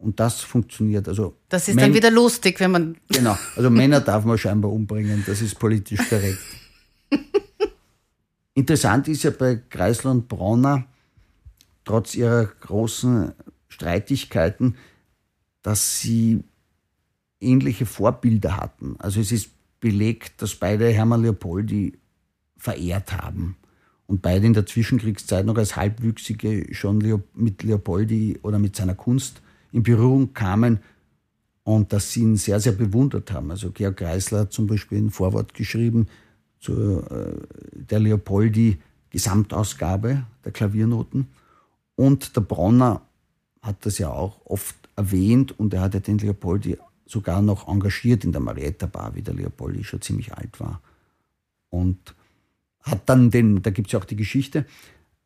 [0.00, 1.08] und das funktioniert.
[1.08, 2.96] Also das ist Män dann wieder lustig, wenn man.
[3.08, 6.40] Genau, also Männer darf man scheinbar umbringen, das ist politisch korrekt.
[8.54, 10.86] Interessant ist ja bei Kreisler und Bronner,
[11.84, 13.32] trotz ihrer großen
[13.68, 14.76] Streitigkeiten,
[15.62, 16.42] dass sie
[17.40, 18.96] ähnliche Vorbilder hatten.
[18.98, 21.98] Also es ist belegt, dass beide Hermann Leopoldi
[22.56, 23.56] verehrt haben
[24.06, 29.40] und beide in der Zwischenkriegszeit noch als Halbwüchsige schon mit Leopoldi oder mit seiner Kunst
[29.72, 30.80] in Berührung kamen
[31.64, 33.50] und dass sie ihn sehr, sehr bewundert haben.
[33.50, 36.08] Also Georg Kreisler hat zum Beispiel ein Vorwort geschrieben
[36.58, 37.32] zu äh,
[37.72, 38.78] der Leopoldi
[39.10, 41.28] Gesamtausgabe der Klaviernoten.
[41.96, 43.02] Und der Bronner
[43.62, 48.24] hat das ja auch oft erwähnt und er hat ja den Leopoldi sogar noch engagiert
[48.24, 50.80] in der Marietta Bar, wie der Leopoldi schon ziemlich alt war.
[51.68, 52.14] Und
[52.82, 54.64] hat dann den, da gibt es ja auch die Geschichte,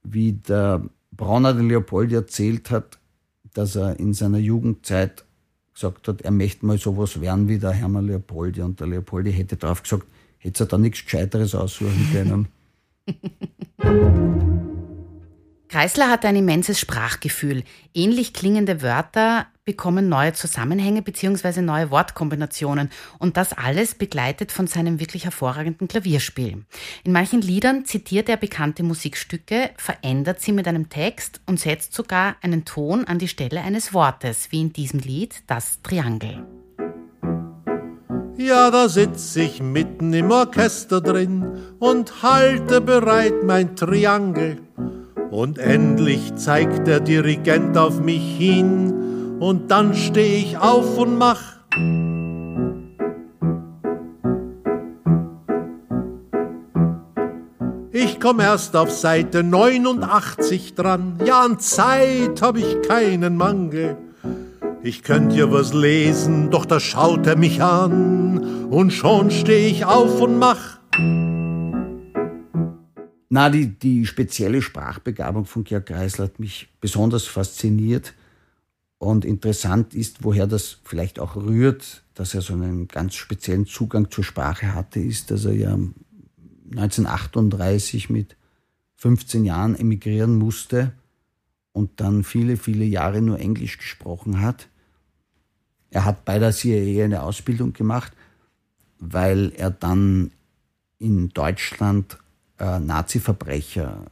[0.02, 2.98] wie der Bronner den Leopoldi erzählt hat,
[3.54, 5.24] dass er in seiner Jugendzeit
[5.72, 8.60] gesagt hat, er möchte mal sowas werden wie der Hermann Leopoldi.
[8.60, 10.06] Und der Leopoldi hätte darauf gesagt,
[10.38, 12.48] hätte er da nichts Gescheiteres aussuchen können.
[15.74, 17.64] Kreisler hatte ein immenses Sprachgefühl.
[17.94, 21.62] Ähnlich klingende Wörter bekommen neue Zusammenhänge bzw.
[21.62, 26.64] neue Wortkombinationen und das alles begleitet von seinem wirklich hervorragenden Klavierspiel.
[27.02, 32.36] In manchen Liedern zitiert er bekannte Musikstücke, verändert sie mit einem Text und setzt sogar
[32.40, 36.46] einen Ton an die Stelle eines Wortes, wie in diesem Lied Das Triangel.
[38.36, 44.60] Ja, da sitz ich mitten im Orchester drin und halte bereit mein Triangel
[45.34, 51.40] und endlich zeigt der Dirigent auf mich hin und dann steh ich auf und mach.
[57.90, 63.96] Ich komm erst auf Seite 89 dran, ja an Zeit hab ich keinen Mangel.
[64.84, 69.84] Ich könnt ja was lesen, doch da schaut er mich an und schon steh ich
[69.84, 70.78] auf und mach.
[73.34, 78.14] Na, die, die spezielle Sprachbegabung von Georg Kreisler hat mich besonders fasziniert.
[78.98, 84.08] Und interessant ist, woher das vielleicht auch rührt, dass er so einen ganz speziellen Zugang
[84.08, 85.76] zur Sprache hatte, ist, dass er ja
[86.76, 88.36] 1938 mit
[88.94, 90.92] 15 Jahren emigrieren musste
[91.72, 94.68] und dann viele, viele Jahre nur Englisch gesprochen hat.
[95.90, 98.12] Er hat bei der CIA eine Ausbildung gemacht,
[99.00, 100.30] weil er dann
[101.00, 102.18] in Deutschland
[102.58, 104.06] äh, Nazi-Verbrecher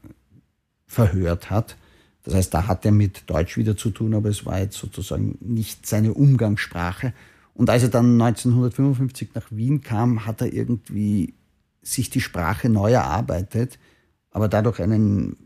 [0.86, 1.76] verhört hat.
[2.24, 5.38] Das heißt, da hat er mit Deutsch wieder zu tun, aber es war jetzt sozusagen
[5.40, 7.12] nicht seine Umgangssprache.
[7.54, 11.34] Und als er dann 1955 nach Wien kam, hat er irgendwie
[11.82, 13.78] sich die Sprache neu erarbeitet,
[14.30, 15.36] aber dadurch einen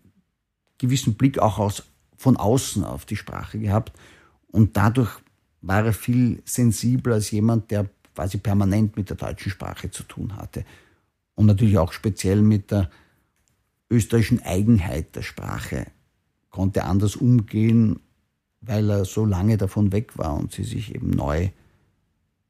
[0.78, 1.84] gewissen Blick auch aus,
[2.16, 3.92] von außen auf die Sprache gehabt.
[4.48, 5.10] Und dadurch
[5.62, 10.36] war er viel sensibler als jemand, der quasi permanent mit der deutschen Sprache zu tun
[10.36, 10.64] hatte
[11.36, 12.90] und natürlich auch speziell mit der
[13.88, 15.86] österreichischen Eigenheit der Sprache
[16.50, 18.00] konnte anders umgehen,
[18.60, 21.50] weil er so lange davon weg war und sie sich eben neu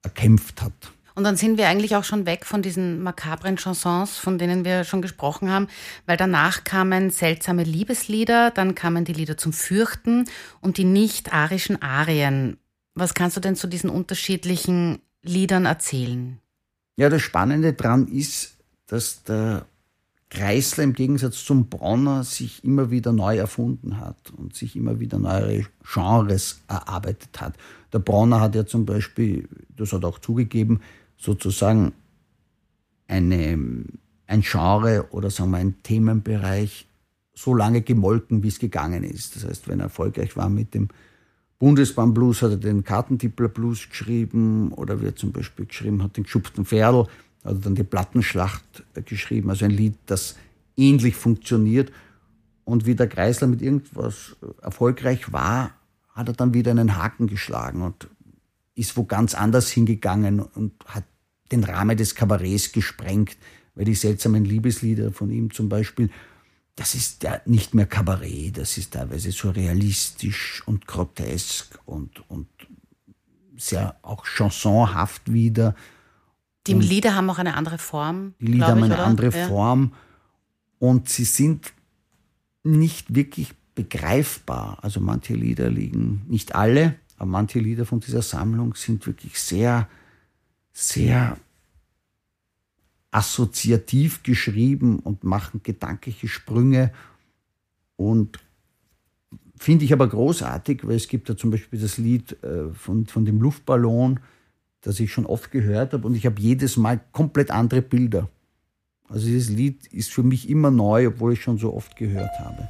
[0.03, 0.92] erkämpft hat.
[1.16, 4.85] Und dann sind wir eigentlich auch schon weg von diesen makabren Chansons, von denen wir
[4.85, 5.66] schon gesprochen haben,
[6.05, 10.27] weil danach kamen seltsame Liebeslieder, dann kamen die Lieder zum Fürchten
[10.61, 12.59] und die nicht-arischen Arien.
[12.94, 16.38] Was kannst du denn zu diesen unterschiedlichen Liedern erzählen?
[16.96, 18.56] Ja, das Spannende dran ist,
[18.87, 19.66] dass der
[20.29, 25.18] Kreisler im Gegensatz zum Bronner sich immer wieder neu erfunden hat und sich immer wieder
[25.18, 27.55] neue Genres erarbeitet hat.
[27.92, 30.81] Der Bronner hat ja zum Beispiel, das hat auch zugegeben,
[31.16, 31.92] sozusagen
[33.07, 33.85] eine,
[34.27, 36.88] ein Genre oder sagen wir ein Themenbereich
[37.35, 39.37] so lange gemolken, wie es gegangen ist.
[39.37, 40.88] Das heißt, wenn er erfolgreich war mit dem
[41.59, 46.25] Bundesbahnblues, hat er den Kartentippler Blues geschrieben oder wie er zum Beispiel geschrieben hat, den
[46.25, 47.07] geschupften Pferdl
[47.46, 50.37] also dann die Plattenschlacht geschrieben, also ein Lied, das
[50.76, 51.92] ähnlich funktioniert.
[52.64, 55.70] Und wie der Kreisler mit irgendwas erfolgreich war,
[56.11, 58.09] hat er dann wieder einen Haken geschlagen und
[58.74, 61.04] ist wo ganz anders hingegangen und hat
[61.52, 63.37] den Rahmen des Kabarets gesprengt,
[63.74, 66.11] weil die seltsamen Liebeslieder von ihm zum Beispiel,
[66.74, 72.48] das ist ja nicht mehr Kabarett, das ist teilweise surrealistisch und grotesk und, und
[73.56, 75.74] sehr auch chansonhaft wieder.
[76.66, 78.35] Die und Lieder haben auch eine andere Form.
[78.40, 79.07] Die Lieder haben eine oder?
[79.07, 79.48] andere ja.
[79.48, 79.92] Form
[80.79, 81.72] und sie sind
[82.62, 84.79] nicht wirklich begreifbar.
[84.83, 89.88] Also manche Lieder liegen, nicht alle, aber manche Lieder von dieser Sammlung sind wirklich sehr,
[90.72, 91.38] sehr
[93.11, 96.92] assoziativ geschrieben und machen gedankliche Sprünge
[97.96, 98.38] und
[99.57, 103.24] finde ich aber großartig, weil es gibt ja zum Beispiel das Lied äh, von, von
[103.24, 104.20] dem Luftballon,
[104.87, 108.29] das ich schon oft gehört habe und ich habe jedes Mal komplett andere Bilder.
[109.09, 112.68] Also dieses Lied ist für mich immer neu, obwohl ich schon so oft gehört habe.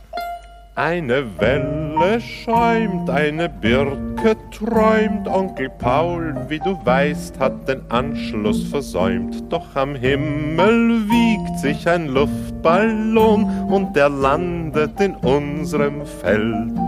[0.77, 9.45] Eine Welle schäumt, eine Birke träumt, Onkel Paul, wie du weißt, hat den Anschluss versäumt.
[9.51, 16.79] Doch am Himmel wiegt sich ein Luftballon und der landet in unserem Feld.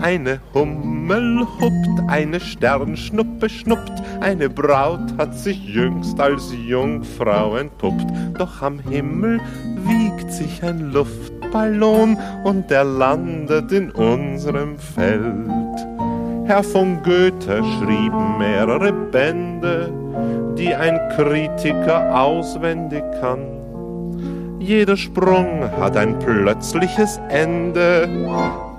[0.00, 8.06] Eine Hummel huppt, eine Sternschnuppe schnuppt, eine Braut hat sich jüngst als Jungfrau entpuppt.
[8.38, 9.40] Doch am Himmel
[9.86, 15.86] wiegt sich ein Luftballon und der landet in unserem Feld.
[16.44, 19.92] Herr von Goethe schrieb mehrere Bände,
[20.56, 23.40] die ein Kritiker auswendig kann.
[24.60, 28.08] Jeder Sprung hat ein plötzliches Ende,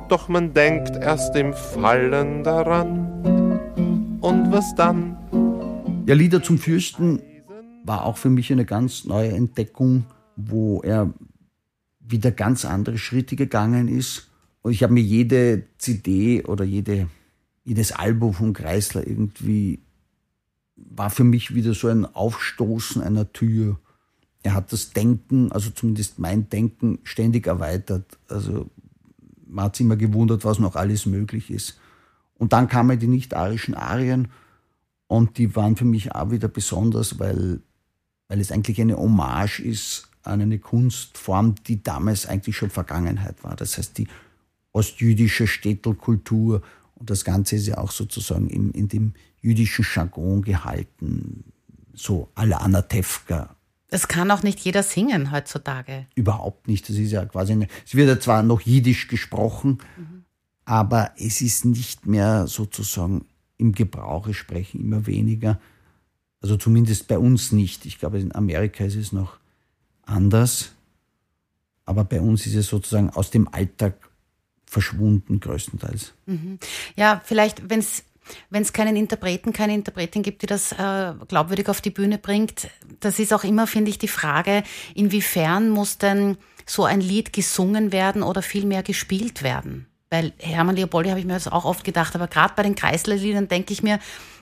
[0.10, 4.20] doch man denkt erst im Fallen daran.
[4.22, 5.18] Und was dann?
[6.06, 7.22] Ja, Lieder zum Fürsten
[7.84, 11.14] war auch für mich eine ganz neue Entdeckung, wo er
[12.00, 14.30] wieder ganz andere Schritte gegangen ist.
[14.62, 17.10] Und ich habe mir jede CD oder jede,
[17.64, 19.80] jedes Album von Kreisler irgendwie,
[20.76, 23.80] war für mich wieder so ein Aufstoßen einer Tür.
[24.44, 28.18] Er hat das Denken, also zumindest mein Denken, ständig erweitert.
[28.30, 28.70] Also
[29.50, 31.80] man hat sich immer gewundert, was noch alles möglich ist.
[32.36, 34.30] Und dann kamen die nicht-arischen Arien
[35.08, 37.62] und die waren für mich auch wieder besonders, weil,
[38.28, 43.56] weil es eigentlich eine Hommage ist an eine Kunstform, die damals eigentlich schon Vergangenheit war.
[43.56, 44.08] Das heißt, die
[44.74, 46.62] ostjüdische Städtelkultur
[46.96, 51.44] und das Ganze ist ja auch sozusagen in, in dem jüdischen Jargon gehalten,
[51.94, 53.57] so à la Anatevka.
[53.90, 56.08] Das kann auch nicht jeder singen heutzutage.
[56.16, 56.90] Überhaupt nicht.
[56.90, 60.26] Das ist ja quasi eine, es wird ja zwar noch Jiddisch gesprochen, mhm.
[60.66, 63.26] aber es ist nicht mehr sozusagen
[63.58, 65.60] im Gebrauche sprechen, immer weniger.
[66.42, 67.86] Also zumindest bei uns nicht.
[67.86, 69.40] Ich glaube, in Amerika ist es noch
[70.04, 70.74] anders.
[71.86, 74.10] Aber bei uns ist es sozusagen aus dem Alltag
[74.66, 76.14] verschwunden, größtenteils.
[76.26, 76.60] Mhm.
[76.96, 78.04] Ja, vielleicht, wenn es
[78.50, 82.70] wenn es keinen Interpreten, keine Interpretin gibt, die das äh, glaubwürdig auf die Bühne bringt,
[83.00, 84.64] das ist auch immer, finde ich, die Frage,
[84.96, 89.88] inwiefern muss denn so ein Lied gesungen werden oder vielmehr gespielt werden?
[90.10, 93.48] Weil Hermann Leopoldi habe ich mir das auch oft gedacht, aber gerade bei den Kreislerliedern
[93.48, 94.00] denke ich mir,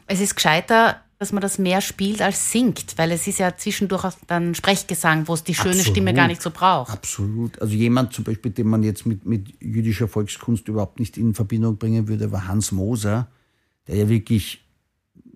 [0.08, 4.04] es ist gescheiter, dass man das mehr spielt als singt, weil es ist ja zwischendurch
[4.04, 5.92] auch dann Sprechgesang, wo es die schöne Absolut.
[5.92, 6.92] Stimme gar nicht so braucht.
[6.92, 7.60] Absolut.
[7.62, 11.78] Also jemand zum Beispiel, den man jetzt mit, mit jüdischer Volkskunst überhaupt nicht in Verbindung
[11.78, 13.28] bringen würde, war Hans Moser,
[13.88, 14.66] der ja wirklich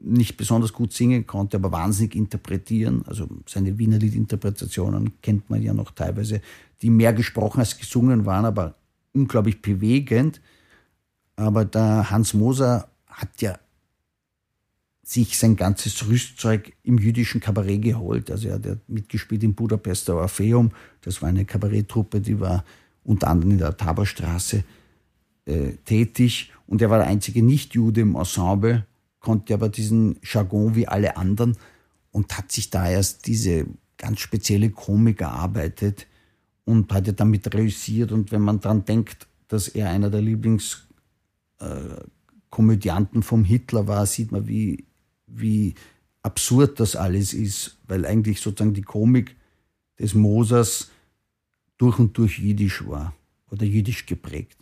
[0.02, 3.04] nicht besonders gut singen konnte, aber wahnsinnig interpretieren.
[3.06, 6.42] Also seine Wiener Liedinterpretationen kennt man ja noch teilweise,
[6.82, 8.76] die mehr gesprochen als gesungen waren, aber
[9.14, 10.42] unglaublich bewegend.
[11.36, 13.60] Aber der Hans Moser hat ja
[15.04, 18.30] sich sein ganzes Rüstzeug im jüdischen Kabarett geholt.
[18.30, 20.72] Also er hat mitgespielt im Budapester Orpheum.
[21.02, 22.64] Das war eine Kabaretttruppe, die war
[23.04, 24.64] unter anderem in der Taberstraße
[25.50, 26.52] äh, tätig.
[26.68, 28.86] Und er war der einzige Nicht-Jude im Ensemble,
[29.20, 31.58] konnte aber diesen Jargon wie alle anderen
[32.12, 33.66] und hat sich da erst diese
[33.98, 36.08] ganz spezielle Komik erarbeitet,
[36.70, 38.12] und hat ja damit reüssiert.
[38.12, 44.32] Und wenn man daran denkt, dass er einer der Lieblingskomödianten äh, vom Hitler war, sieht
[44.32, 44.86] man, wie,
[45.26, 45.74] wie
[46.22, 49.36] absurd das alles ist, weil eigentlich sozusagen die Komik
[49.98, 50.92] des Mosers
[51.80, 53.16] durch und durch jiddisch war
[53.50, 54.60] oder jiddisch geprägt.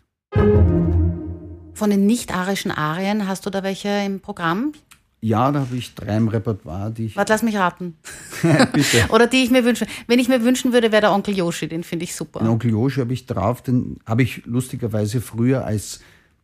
[1.74, 4.74] Von den nicht-arischen Arien hast du da welche im Programm?
[5.20, 7.16] Ja, da habe ich drei im Repertoire, die ich.
[7.16, 7.98] Warte, lass mich raten.
[8.74, 9.06] Bitte.
[9.10, 9.88] Oder die ich mir wünsche.
[10.08, 12.40] Wenn ich mir wünschen würde, wäre der Onkel Yoshi, den finde ich super.
[12.40, 16.02] Den Onkel Yoshi habe ich drauf, den habe ich lustigerweise früher als,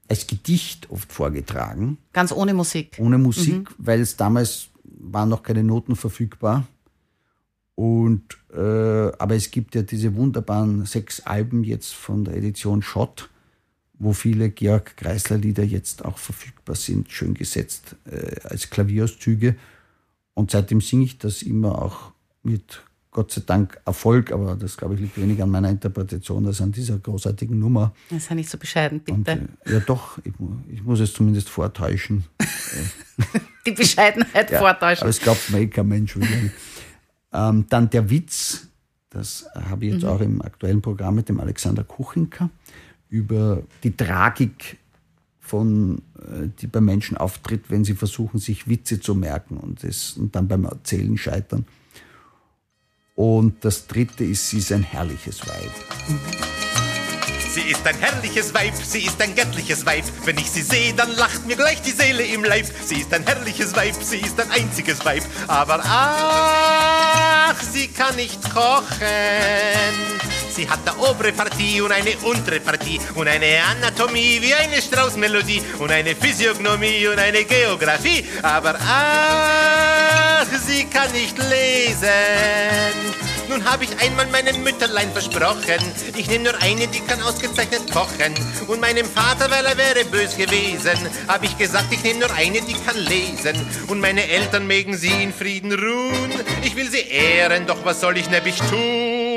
[0.07, 1.97] als Gedicht oft vorgetragen.
[2.13, 2.97] Ganz ohne Musik.
[2.99, 3.75] Ohne Musik, mhm.
[3.77, 6.65] weil es damals waren noch keine Noten verfügbar.
[7.75, 13.29] Und äh, aber es gibt ja diese wunderbaren sechs Alben jetzt von der Edition Schott
[13.99, 19.55] wo viele Georg Kreisler Lieder jetzt auch verfügbar sind, schön gesetzt äh, als Klavierauszüge.
[20.33, 24.95] Und seitdem singe ich das immer auch mit Gott sei Dank Erfolg, aber das glaube
[24.95, 27.93] ich liegt weniger an meiner Interpretation als an dieser großartigen Nummer.
[28.09, 29.13] Das ist ja nicht so bescheiden, bitte.
[29.13, 30.33] Und, äh, ja doch, ich,
[30.67, 32.25] ich, muss es zumindest vortäuschen.
[33.67, 35.03] Die Bescheidenheit ja, vortäuschen.
[35.03, 36.17] Aber es glaubt mir eh kein Mensch.
[37.31, 38.67] ähm, dann der Witz,
[39.11, 40.09] das habe ich jetzt mhm.
[40.09, 42.49] auch im aktuellen Programm mit dem Alexander Kuchinka
[43.13, 44.79] über die Tragik
[45.39, 50.13] von, äh, die bei Menschen auftritt, wenn sie versuchen, sich Witze zu merken und, das,
[50.13, 51.65] und dann beim Erzählen scheitern.
[53.15, 55.71] Und das dritte ist, sie ist ein herrliches Weib.
[57.51, 60.05] Sie ist ein herrliches Weib, sie ist ein göttliches Weib.
[60.25, 62.65] Wenn ich sie sehe, dann lacht mir gleich die Seele im Leib.
[62.83, 65.21] Sie ist ein herrliches Weib, sie ist ein einziges Weib.
[65.45, 70.42] Aber ach, sie kann nicht kochen.
[70.55, 75.63] Sie hat eine obere Partie und eine untere Partie und eine Anatomie wie eine Straußmelodie
[75.79, 78.23] und eine Physiognomie und eine Geografie.
[78.43, 82.07] Aber ach, sie kann nicht lesen.
[83.49, 85.79] Nun habe ich einmal meinem Mütterlein versprochen,
[86.15, 88.33] ich nehme nur eine, die kann ausgezeichnet kochen.
[88.67, 90.97] Und meinem Vater, weil er wäre bös gewesen,
[91.27, 93.55] habe ich gesagt, ich nehme nur eine, die kann lesen.
[93.87, 96.31] Und meine Eltern mögen sie in Frieden ruhen.
[96.63, 99.32] Ich will sie ehren, doch was soll ich nämlich tun?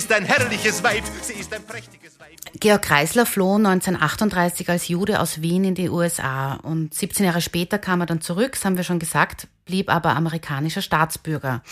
[0.00, 2.30] Ist ein herrliches Weib, sie ist ein prächtiges Weib.
[2.58, 7.78] Georg Kreisler floh 1938 als Jude aus Wien in die USA und 17 Jahre später
[7.78, 11.62] kam er dann zurück, das haben wir schon gesagt, blieb aber amerikanischer Staatsbürger.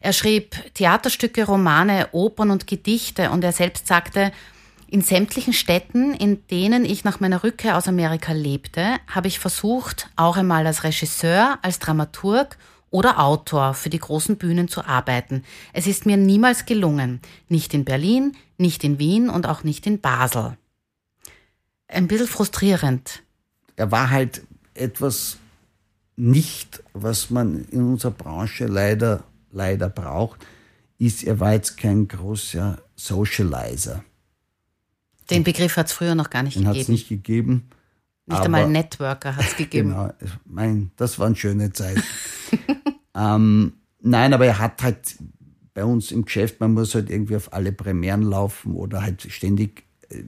[0.00, 4.30] Er schrieb Theaterstücke, Romane, Opern und Gedichte und er selbst sagte,
[4.86, 10.08] in sämtlichen Städten, in denen ich nach meiner Rückkehr aus Amerika lebte, habe ich versucht,
[10.14, 12.56] auch einmal als Regisseur, als Dramaturg
[12.92, 15.42] oder Autor für die großen Bühnen zu arbeiten.
[15.72, 17.20] Es ist mir niemals gelungen.
[17.48, 20.56] Nicht in Berlin, nicht in Wien und auch nicht in Basel.
[21.88, 23.22] Ein bisschen frustrierend.
[23.76, 24.42] Er war halt
[24.74, 25.38] etwas
[26.16, 30.46] nicht, was man in unserer Branche leider, leider braucht,
[30.98, 34.04] ist, er war jetzt kein großer Socializer.
[35.30, 36.82] Den Begriff hat es früher noch gar nicht Den hat gegeben.
[36.82, 37.70] es nicht gegeben.
[38.26, 39.90] Nicht einmal Networker hat es gegeben.
[39.90, 40.12] Genau,
[40.44, 42.02] mein, das waren schöne Zeiten.
[43.16, 45.16] ähm, nein, aber er hat halt
[45.74, 49.84] bei uns im Geschäft, man muss halt irgendwie auf alle Premieren laufen oder halt ständig
[50.10, 50.22] äh,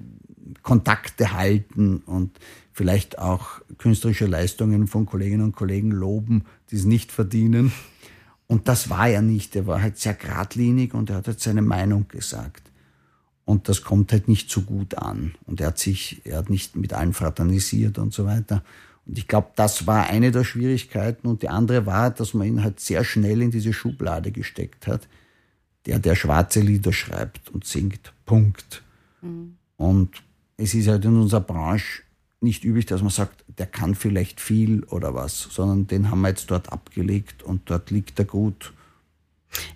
[0.62, 2.38] Kontakte halten und
[2.72, 7.72] vielleicht auch künstlerische Leistungen von Kolleginnen und Kollegen loben, die es nicht verdienen.
[8.46, 9.56] Und das war er nicht.
[9.56, 12.70] Er war halt sehr geradlinig und er hat halt seine Meinung gesagt.
[13.44, 15.34] Und das kommt halt nicht so gut an.
[15.46, 18.62] Und er hat sich, er hat nicht mit allen fraternisiert und so weiter.
[19.06, 21.26] Und ich glaube, das war eine der Schwierigkeiten.
[21.26, 25.08] Und die andere war, dass man ihn halt sehr schnell in diese Schublade gesteckt hat.
[25.86, 28.12] Der, der schwarze Lieder schreibt und singt.
[28.24, 28.82] Punkt.
[29.76, 30.22] Und
[30.56, 32.02] es ist halt in unserer Branche
[32.40, 36.28] nicht üblich, dass man sagt, der kann vielleicht viel oder was, sondern den haben wir
[36.28, 38.72] jetzt dort abgelegt und dort liegt er gut.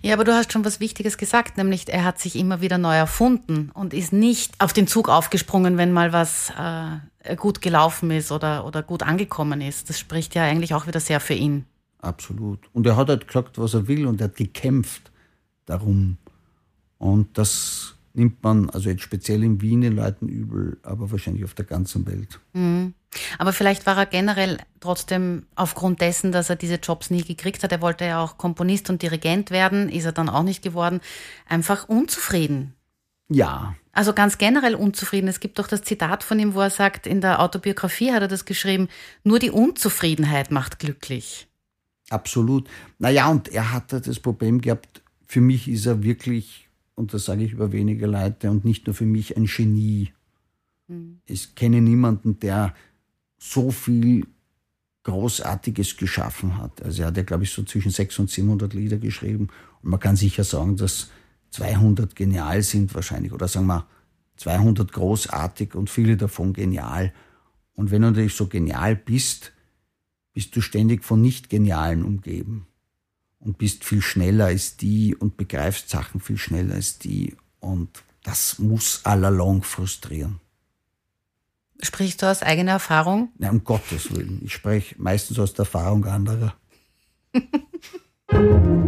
[0.01, 2.95] Ja, aber du hast schon was Wichtiges gesagt, nämlich er hat sich immer wieder neu
[2.95, 8.31] erfunden und ist nicht auf den Zug aufgesprungen, wenn mal was äh, gut gelaufen ist
[8.31, 9.89] oder, oder gut angekommen ist.
[9.89, 11.65] Das spricht ja eigentlich auch wieder sehr für ihn.
[12.01, 12.59] Absolut.
[12.73, 15.11] Und er hat halt gesagt, was er will und er hat gekämpft
[15.65, 16.17] darum.
[16.97, 21.53] Und das nimmt man, also jetzt speziell in Wien den Leuten übel, aber wahrscheinlich auf
[21.53, 22.39] der ganzen Welt.
[23.37, 27.71] Aber vielleicht war er generell trotzdem aufgrund dessen, dass er diese Jobs nie gekriegt hat,
[27.71, 31.01] er wollte ja auch Komponist und Dirigent werden, ist er dann auch nicht geworden,
[31.47, 32.75] einfach unzufrieden.
[33.31, 35.27] Ja, Also ganz generell unzufrieden.
[35.27, 38.27] Es gibt doch das Zitat von ihm, wo er sagt, in der Autobiografie hat er
[38.27, 38.89] das geschrieben,
[39.23, 41.47] nur die Unzufriedenheit macht glücklich.
[42.09, 42.67] absolut.
[42.97, 47.43] Naja, und er hatte das Problem gehabt, für mich ist er wirklich, und das sage
[47.43, 50.11] ich über wenige Leute, und nicht nur für mich, ein Genie.
[51.27, 52.73] Ich kenne niemanden, der
[53.39, 54.27] so viel
[55.03, 56.83] Großartiges geschaffen hat.
[56.83, 59.47] Also er hat ja, glaube ich, so zwischen 600 und 700 Lieder geschrieben.
[59.81, 61.09] Und man kann sicher sagen, dass
[61.51, 63.31] 200 genial sind wahrscheinlich.
[63.31, 63.87] Oder sagen wir
[64.37, 67.13] 200 großartig und viele davon genial.
[67.73, 69.53] Und wenn du natürlich so genial bist,
[70.33, 72.67] bist du ständig von Nicht-Genialen umgeben.
[73.39, 77.37] Und bist viel schneller als die und begreifst Sachen viel schneller als die.
[77.61, 80.41] Und das muss allalong frustrieren.
[81.81, 83.29] Sprichst du aus eigener Erfahrung?
[83.37, 84.41] Na, um Gottes Willen.
[84.43, 86.53] Ich spreche meistens aus der Erfahrung anderer.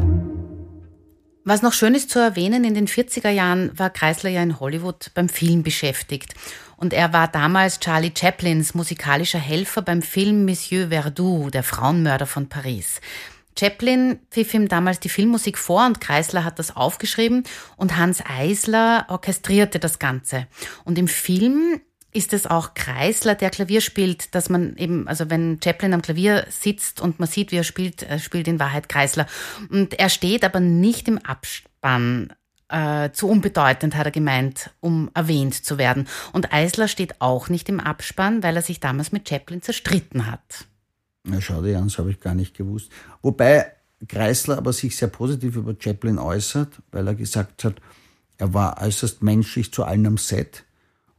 [1.43, 5.11] Was noch schön ist zu erwähnen, in den 40er Jahren war Kreisler ja in Hollywood
[5.15, 6.35] beim Film beschäftigt.
[6.77, 12.47] Und er war damals Charlie Chaplins musikalischer Helfer beim Film Monsieur Verdoux, der Frauenmörder von
[12.47, 13.01] Paris.
[13.57, 17.43] Chaplin pfiff ihm damals die Filmmusik vor und Kreisler hat das aufgeschrieben
[17.75, 20.47] und Hans Eisler orchestrierte das Ganze.
[20.85, 21.81] Und im Film
[22.13, 26.45] ist es auch Kreisler, der Klavier spielt, dass man eben, also wenn Chaplin am Klavier
[26.49, 29.27] sitzt und man sieht, wie er spielt, er spielt in Wahrheit Kreisler.
[29.69, 32.33] Und er steht aber nicht im Abspann.
[32.67, 36.07] Äh, zu unbedeutend, hat er gemeint, um erwähnt zu werden.
[36.31, 40.67] Und Eisler steht auch nicht im Abspann, weil er sich damals mit Chaplin zerstritten hat.
[41.25, 42.89] Na, schau dir an, das habe ich gar nicht gewusst.
[43.21, 43.73] Wobei
[44.07, 47.75] Kreisler aber sich sehr positiv über Chaplin äußert, weil er gesagt hat,
[48.37, 50.63] er war äußerst menschlich zu allen am Set.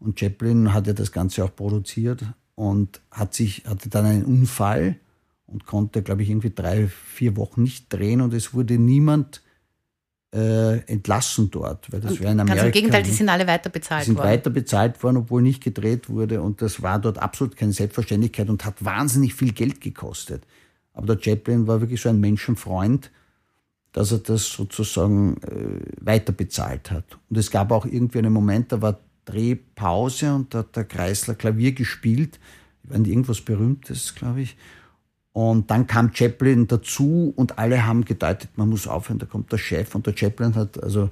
[0.03, 2.24] Und Chaplin hat ja das Ganze auch produziert
[2.55, 4.96] und hat sich, hatte dann einen Unfall
[5.46, 9.42] und konnte, glaube ich, irgendwie drei, vier Wochen nicht drehen und es wurde niemand
[10.34, 12.62] äh, entlassen dort, weil das wäre in Amerika.
[12.62, 14.28] Ganz im Gegenteil, die sind alle weiter die bezahlt sind worden.
[14.28, 16.40] weiter bezahlt worden, obwohl nicht gedreht wurde.
[16.40, 20.44] Und das war dort absolut keine Selbstverständlichkeit und hat wahnsinnig viel Geld gekostet.
[20.94, 23.11] Aber der Chaplin war wirklich so ein Menschenfreund,
[23.92, 27.18] dass er das sozusagen äh, weiter bezahlt hat.
[27.28, 31.35] Und es gab auch irgendwie einen Moment, da war Drehpause und da hat der Kreisler
[31.35, 32.39] Klavier gespielt.
[32.91, 34.57] Irgendwas Berühmtes, glaube ich.
[35.33, 39.59] Und dann kam Chaplin dazu und alle haben gedeutet, man muss aufhören, da kommt der
[39.59, 39.95] Chef.
[39.95, 41.09] Und der Chaplin hat also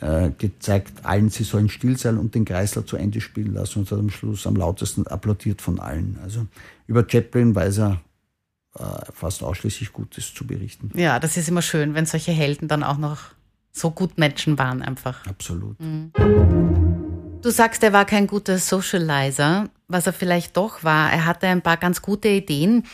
[0.00, 3.90] äh, gezeigt allen, sie sollen still sein und den Kreisler zu Ende spielen lassen und
[3.90, 6.18] hat am Schluss am lautesten applaudiert von allen.
[6.22, 6.46] Also
[6.86, 8.00] über Chaplin weiß er
[8.78, 8.82] äh,
[9.12, 10.90] fast ausschließlich Gutes zu berichten.
[10.94, 13.18] Ja, das ist immer schön, wenn solche Helden dann auch noch
[13.72, 15.26] so gut Menschen waren einfach.
[15.26, 15.76] Absolut.
[17.42, 21.10] Du sagst, er war kein guter Socializer, was er vielleicht doch war.
[21.10, 22.84] Er hatte ein paar ganz gute Ideen.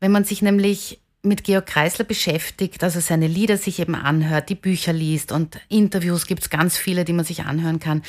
[0.00, 4.54] Wenn man sich nämlich mit Georg Kreisler beschäftigt, also seine Lieder sich eben anhört, die
[4.54, 8.02] Bücher liest und Interviews gibt es ganz viele, die man sich anhören kann.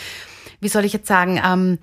[0.62, 1.42] Wie soll ich jetzt sagen?
[1.44, 1.80] Ähm,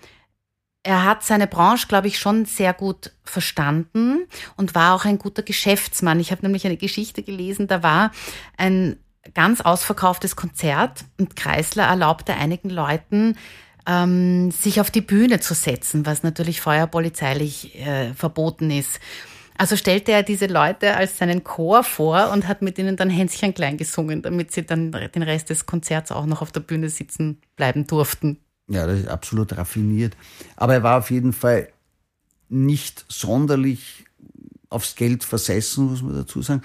[0.85, 5.43] Er hat seine Branche, glaube ich, schon sehr gut verstanden und war auch ein guter
[5.43, 6.19] Geschäftsmann.
[6.21, 8.11] Ich habe nämlich eine Geschichte gelesen, da war
[8.57, 8.97] ein
[9.35, 13.37] ganz ausverkauftes Konzert und Kreisler erlaubte einigen Leuten,
[13.89, 19.01] ähm, sich auf die Bühne zu setzen, was natürlich vorher polizeilich äh, verboten ist.
[19.57, 23.55] Also stellte er diese Leute als seinen Chor vor und hat mit ihnen dann Hänschen
[23.55, 27.41] klein gesungen, damit sie dann den Rest des Konzerts auch noch auf der Bühne sitzen
[27.57, 28.39] bleiben durften.
[28.69, 30.17] Ja, das ist absolut raffiniert.
[30.55, 31.69] Aber er war auf jeden Fall
[32.49, 34.05] nicht sonderlich
[34.71, 36.63] aufs Geld versessen, muss man dazu sagen,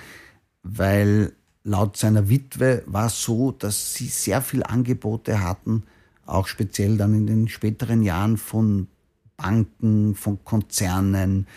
[0.62, 5.84] weil laut seiner Witwe war es so, dass sie sehr viel Angebote hatten,
[6.26, 8.88] auch speziell dann in den späteren Jahren von
[9.38, 11.48] Banken, von Konzernen,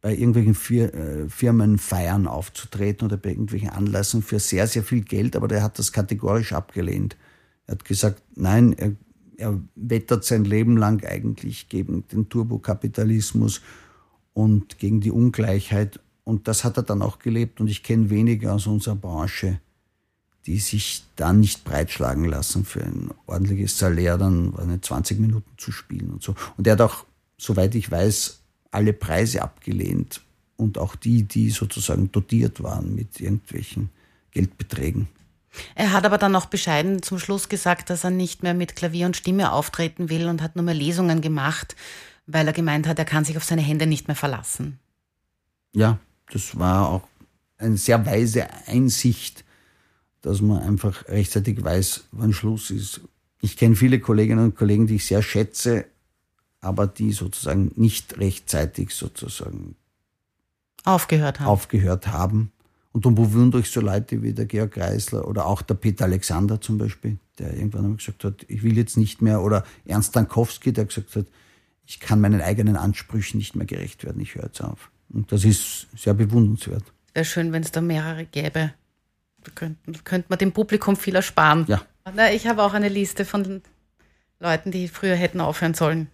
[0.00, 5.46] bei irgendwelchen äh, Firmenfeiern aufzutreten oder bei irgendwelchen Anlässen für sehr, sehr viel Geld, aber
[5.46, 7.16] der hat das kategorisch abgelehnt.
[7.66, 8.92] Er hat gesagt, nein, er,
[9.36, 13.60] er wettert sein Leben lang eigentlich gegen den Turbokapitalismus
[14.32, 16.00] und gegen die Ungleichheit.
[16.24, 17.60] Und das hat er dann auch gelebt.
[17.60, 19.60] Und ich kenne wenige aus unserer Branche,
[20.46, 25.72] die sich dann nicht breitschlagen lassen für ein ordentliches Salär, dann eine 20 Minuten zu
[25.72, 26.34] spielen und so.
[26.56, 27.04] Und er hat auch,
[27.38, 30.22] soweit ich weiß, alle Preise abgelehnt
[30.56, 33.90] und auch die, die sozusagen dotiert waren mit irgendwelchen
[34.30, 35.08] Geldbeträgen.
[35.74, 39.06] Er hat aber dann auch bescheiden zum Schluss gesagt, dass er nicht mehr mit Klavier
[39.06, 41.74] und Stimme auftreten will und hat nur mehr Lesungen gemacht,
[42.26, 44.78] weil er gemeint hat, er kann sich auf seine Hände nicht mehr verlassen.
[45.72, 45.98] Ja,
[46.32, 47.08] das war auch
[47.58, 49.44] eine sehr weise Einsicht,
[50.22, 53.00] dass man einfach rechtzeitig weiß, wann Schluss ist.
[53.40, 55.86] Ich kenne viele Kolleginnen und Kollegen, die ich sehr schätze,
[56.60, 59.76] aber die sozusagen nicht rechtzeitig sozusagen
[60.84, 61.48] aufgehört haben.
[61.48, 62.52] Aufgehört haben.
[62.92, 66.60] Und darum bewundere ich so Leute wie der Georg Kreisler oder auch der Peter Alexander
[66.60, 70.72] zum Beispiel, der irgendwann einmal gesagt hat, ich will jetzt nicht mehr, oder Ernst Dankowski,
[70.72, 71.26] der gesagt hat,
[71.86, 74.90] ich kann meinen eigenen Ansprüchen nicht mehr gerecht werden, ich höre jetzt auf.
[75.08, 76.84] Und das ist sehr bewundernswert.
[77.14, 78.72] Wäre schön, wenn es da mehrere gäbe.
[79.44, 81.64] Da könnte, man dem Publikum viel ersparen.
[81.68, 81.82] Ja.
[82.14, 83.62] Na, ich habe auch eine Liste von
[84.38, 86.08] Leuten, die früher hätten aufhören sollen.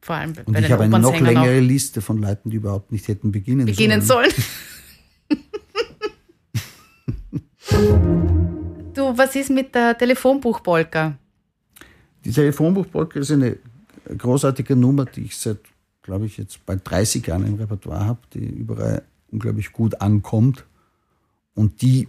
[0.00, 3.08] Vor allem Und bei ich habe eine noch längere Liste von Leuten, die überhaupt nicht
[3.08, 4.30] hätten beginnen, beginnen sollen.
[4.30, 5.44] sollen.
[8.94, 11.18] du, was ist mit der Telefonbuchpolka?
[12.24, 13.56] Die Telefonbuchpolka ist eine
[14.16, 15.58] großartige Nummer, die ich seit,
[16.02, 20.64] glaube ich, jetzt bald 30 Jahren im Repertoire habe, die überall unglaublich gut ankommt
[21.54, 22.08] und die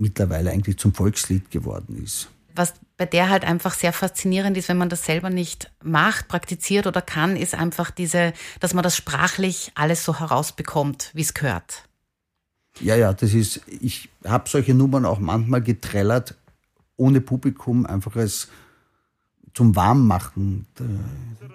[0.00, 2.28] mittlerweile eigentlich zum Volkslied geworden ist.
[2.54, 6.86] Was bei der halt einfach sehr faszinierend ist, wenn man das selber nicht macht, praktiziert
[6.86, 11.84] oder kann, ist einfach diese, dass man das sprachlich alles so herausbekommt, wie es gehört.
[12.80, 16.34] Ja, ja, das ist, ich habe solche Nummern auch manchmal getrellert,
[16.96, 18.48] ohne Publikum, einfach als
[19.54, 20.86] zum Warmmachen der,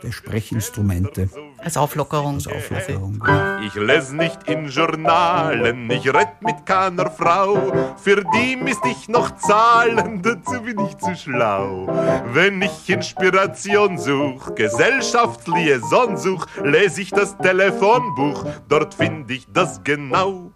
[0.04, 1.30] der Sprechinstrumente.
[1.58, 2.36] Als Auflockerung.
[2.36, 3.24] Als Auflockerung.
[3.66, 7.96] Ich lese nicht in Journalen, ich red mit keiner Frau.
[7.98, 11.88] Für die müsst ich noch zahlen, dazu bin ich zu schlau.
[12.34, 20.52] Wenn ich Inspiration such, Gesellschaftsliaison such, lese ich das Telefonbuch, dort finde ich das genau.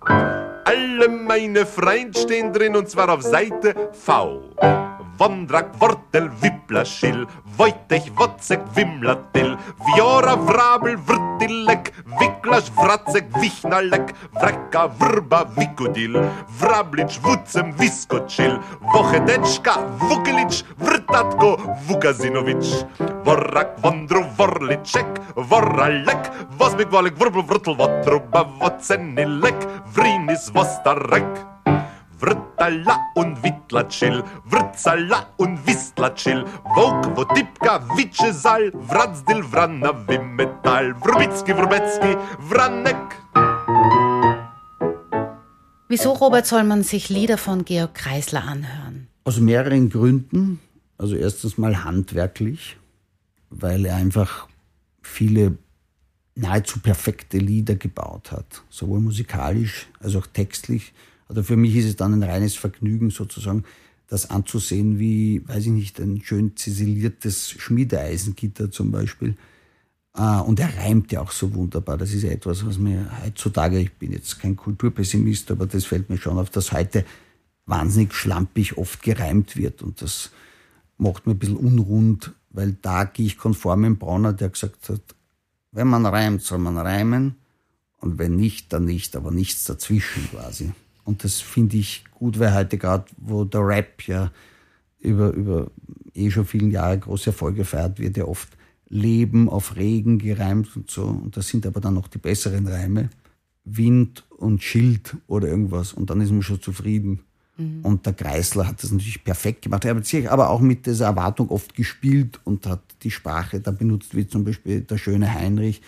[0.65, 4.41] Alle meine Freunde stehen drin und zwar auf Seite V.
[5.19, 16.15] Vondrak, Wortel, Wiplaschil, Wojtech, Wocek, Wimlatyl, Wiora, Wrabel, Wrtylek, Wiklarz, Wracek, Wichnalek, Wraka, Wrba, Wikudil,
[16.59, 18.59] Wrablicz, Wucem, Wiskoczyl,
[18.93, 21.57] Wochedeczka, Wukilicz, Wrtatko,
[21.87, 22.87] Wukazinowicz,
[23.25, 31.48] Worak, Wondru, Worliczek, Woralek, Wozmyk, Wolek, Wrbl, Wrtl, Wotruba, Wocenylek, Wrinis, Wostarek.
[32.19, 36.43] Vrtala und Wittlatschil, Vrtzala und Wistlatschil,
[36.75, 42.17] Vok, Wotipka, Witschesal, Vrazdil, Vrana, Wimmetal, Wrubitski, Wrubetski,
[42.49, 42.97] Vranek.
[45.87, 49.07] Wieso, Robert, soll man sich Lieder von Georg Kreisler anhören?
[49.23, 50.59] Aus mehreren Gründen.
[50.97, 52.75] Also erstens mal handwerklich,
[53.49, 54.49] weil er einfach
[55.01, 55.57] viele
[56.35, 60.93] nahezu perfekte Lieder gebaut hat, sowohl musikalisch als auch textlich.
[61.29, 63.63] Also für mich ist es dann ein reines Vergnügen sozusagen,
[64.07, 69.35] das anzusehen, wie, weiß ich nicht, ein schön ziseliertes Schmiedeeisengitter zum Beispiel.
[70.13, 71.97] Ah, und er reimt ja auch so wunderbar.
[71.97, 76.09] Das ist ja etwas, was mir heutzutage, ich bin jetzt kein Kulturpessimist, aber das fällt
[76.09, 77.05] mir schon auf, dass heute
[77.67, 79.83] wahnsinnig schlampig oft gereimt wird.
[79.83, 80.31] Und das
[80.97, 85.01] macht mir ein bisschen unrund, weil da gehe ich konform mit Brauner, der gesagt hat,
[85.71, 87.35] wenn man reimt, soll man reimen.
[88.01, 90.71] Und wenn nicht, dann nicht, aber nichts dazwischen quasi.
[91.09, 94.31] Und das finde ich gut, weil heute gerade, wo der Rap ja
[94.99, 95.71] über, über
[96.13, 98.49] eh schon vielen Jahre große Erfolge feiert, wird ja oft
[98.89, 101.05] Leben auf Regen gereimt und so.
[101.05, 103.09] Und das sind aber dann noch die besseren Reime.
[103.65, 105.93] Wind und Schild oder irgendwas.
[105.93, 107.21] Und dann ist man schon zufrieden.
[107.57, 107.79] Mhm.
[107.81, 109.85] Und der Kreisler hat das natürlich perfekt gemacht.
[109.85, 113.71] Er hat sich aber auch mit dieser Erwartung oft gespielt und hat die Sprache da
[113.71, 115.81] benutzt, wie zum Beispiel der schöne Heinrich,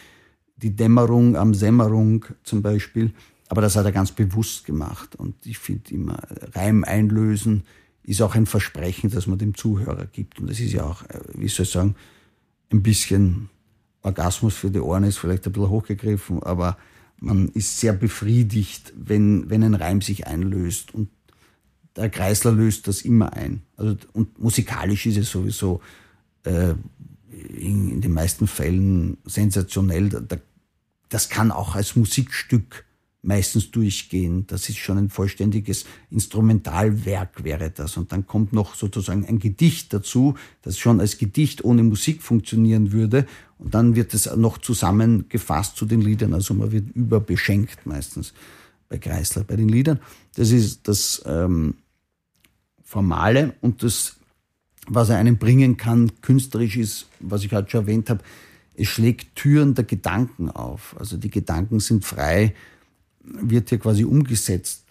[0.57, 3.11] die Dämmerung am Sämmerung zum Beispiel.
[3.51, 5.17] Aber das hat er ganz bewusst gemacht.
[5.17, 6.19] Und ich finde immer,
[6.53, 7.63] Reim einlösen
[8.01, 10.39] ist auch ein Versprechen, das man dem Zuhörer gibt.
[10.39, 11.95] Und das ist ja auch, äh, wie soll ich sagen,
[12.71, 13.49] ein bisschen
[14.03, 16.77] Orgasmus für die Ohren ist vielleicht ein bisschen hochgegriffen, aber
[17.17, 20.95] man ist sehr befriedigt, wenn, wenn ein Reim sich einlöst.
[20.95, 21.09] Und
[21.97, 23.63] der Kreisler löst das immer ein.
[23.75, 25.81] Also, und musikalisch ist es sowieso
[26.45, 26.75] äh,
[27.49, 30.07] in, in, den meisten Fällen sensationell.
[30.07, 30.37] Da,
[31.09, 32.85] das kann auch als Musikstück
[33.21, 34.47] meistens durchgehen.
[34.47, 37.97] Das ist schon ein vollständiges Instrumentalwerk wäre das.
[37.97, 42.91] Und dann kommt noch sozusagen ein Gedicht dazu, das schon als Gedicht ohne Musik funktionieren
[42.91, 43.27] würde.
[43.59, 46.33] Und dann wird es noch zusammengefasst zu den Liedern.
[46.33, 48.33] Also man wird überbeschenkt meistens
[48.89, 49.99] bei Kreisler bei den Liedern.
[50.35, 51.75] Das ist das ähm,
[52.83, 54.17] Formale und das,
[54.87, 58.23] was er einem bringen kann, künstlerisch ist, was ich heute schon erwähnt habe,
[58.75, 60.95] es schlägt Türen der Gedanken auf.
[60.99, 62.53] Also die Gedanken sind frei,
[63.23, 64.85] wird hier quasi umgesetzt.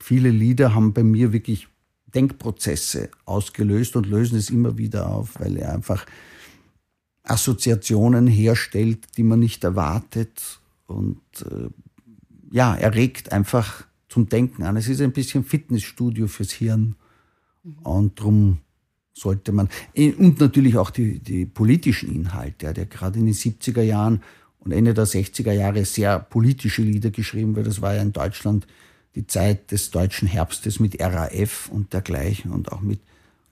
[0.00, 1.68] Viele Lieder haben bei mir wirklich
[2.14, 6.06] Denkprozesse ausgelöst und lösen es immer wieder auf, weil er einfach
[7.22, 11.68] Assoziationen herstellt, die man nicht erwartet und äh,
[12.50, 14.76] ja, er regt einfach zum Denken an.
[14.76, 16.94] Es ist ein bisschen Fitnessstudio fürs Hirn
[17.82, 18.58] und darum
[19.12, 24.22] sollte man, und natürlich auch die, die politischen Inhalte, der gerade in den 70er Jahren
[24.66, 28.66] und Ende der 60er Jahre sehr politische Lieder geschrieben, weil das war ja in Deutschland
[29.14, 32.98] die Zeit des deutschen Herbstes mit RAF und dergleichen und auch mit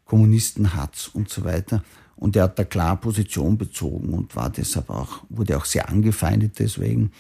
[0.05, 1.85] Kommunistenhatz und so weiter.
[2.17, 6.59] Und er hat da klar Position bezogen und war deshalb auch, wurde auch sehr angefeindet
[6.59, 7.13] deswegen.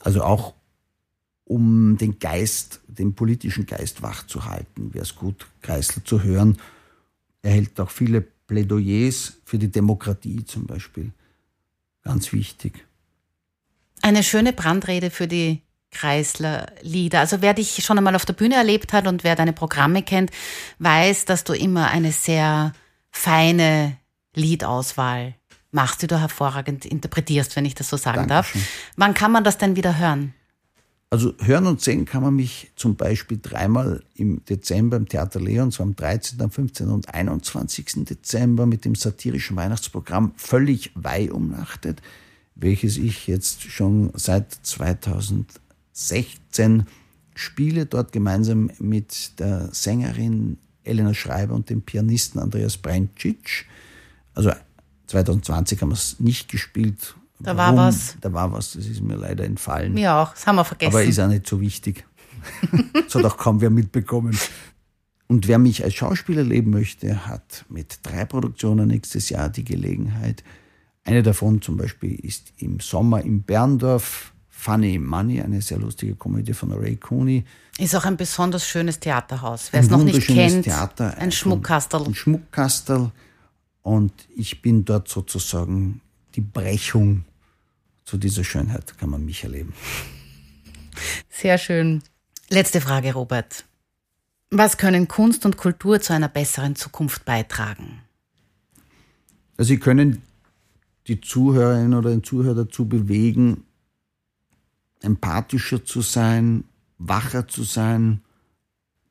[0.00, 0.54] Also auch
[1.44, 6.58] um den Geist, den politischen Geist wach zu halten, wäre es gut, Kreisler zu hören.
[7.40, 11.12] Er hält auch viele Plädoyers für die Demokratie zum Beispiel.
[12.02, 12.84] Ganz wichtig.
[14.02, 17.20] Eine schöne Brandrede für die Kreisler-Lieder.
[17.20, 20.30] Also wer dich schon einmal auf der Bühne erlebt hat und wer deine Programme kennt,
[20.78, 22.72] weiß, dass du immer eine sehr
[23.10, 23.96] feine
[24.34, 25.34] Liedauswahl
[25.72, 28.60] machst, die du hervorragend interpretierst, wenn ich das so sagen Dankeschön.
[28.60, 28.70] darf.
[28.96, 30.34] Wann kann man das denn wieder hören?
[31.12, 35.72] Also hören und sehen kann man mich zum Beispiel dreimal im Dezember im Theater Leon,
[35.72, 36.88] zwar am 13., am 15.
[36.88, 38.04] und 21.
[38.04, 42.00] Dezember mit dem satirischen Weihnachtsprogramm Völlig Weihumnachtet
[42.60, 46.86] welches ich jetzt schon seit 2016
[47.34, 53.66] spiele, dort gemeinsam mit der Sängerin Elena Schreiber und dem Pianisten Andreas Brencic.
[54.34, 54.52] Also
[55.06, 57.14] 2020 haben wir es nicht gespielt.
[57.38, 57.76] Da Warum?
[57.76, 58.16] war was.
[58.20, 59.94] Da war was, das ist mir leider entfallen.
[59.94, 60.92] Mir auch, das haben wir vergessen.
[60.92, 62.04] Aber ist auch nicht so wichtig.
[62.92, 64.36] das hat auch kaum wer mitbekommen.
[65.26, 70.42] Und wer mich als Schauspieler leben möchte, hat mit drei Produktionen nächstes Jahr die Gelegenheit,
[71.10, 74.32] eine davon zum Beispiel ist im Sommer in Berndorf.
[74.48, 77.44] Funny Money, eine sehr lustige Komödie von Ray Cooney.
[77.78, 79.72] Ist auch ein besonders schönes Theaterhaus.
[79.72, 82.04] Wer es noch nicht kennt, Theater, ein Schmuckkastel.
[82.04, 83.10] Ein Schmuckkastel.
[83.82, 86.02] Und ich bin dort sozusagen
[86.34, 87.24] die Brechung
[88.04, 89.72] zu dieser Schönheit, kann man mich erleben.
[91.30, 92.02] Sehr schön.
[92.50, 93.64] Letzte Frage, Robert.
[94.50, 98.02] Was können Kunst und Kultur zu einer besseren Zukunft beitragen?
[99.56, 100.22] Also sie können
[101.06, 103.64] die Zuhörerin oder den Zuhörer dazu bewegen,
[105.00, 106.64] empathischer zu sein,
[106.98, 108.22] wacher zu sein,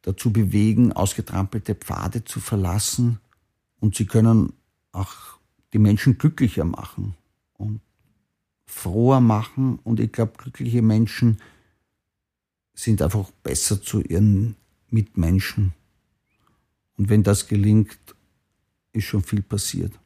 [0.02, 3.20] dazu bewegen, ausgetrampelte Pfade zu verlassen
[3.80, 4.54] und sie können
[4.92, 5.40] auch
[5.74, 7.16] die Menschen glücklicher machen
[7.54, 7.82] und
[8.66, 11.40] froher machen und ich glaube, glückliche Menschen
[12.74, 14.56] sind einfach besser zu ihren
[14.90, 15.74] Mitmenschen.
[16.98, 17.98] Und wenn das gelingt,
[18.94, 20.00] ist schon viel passiert.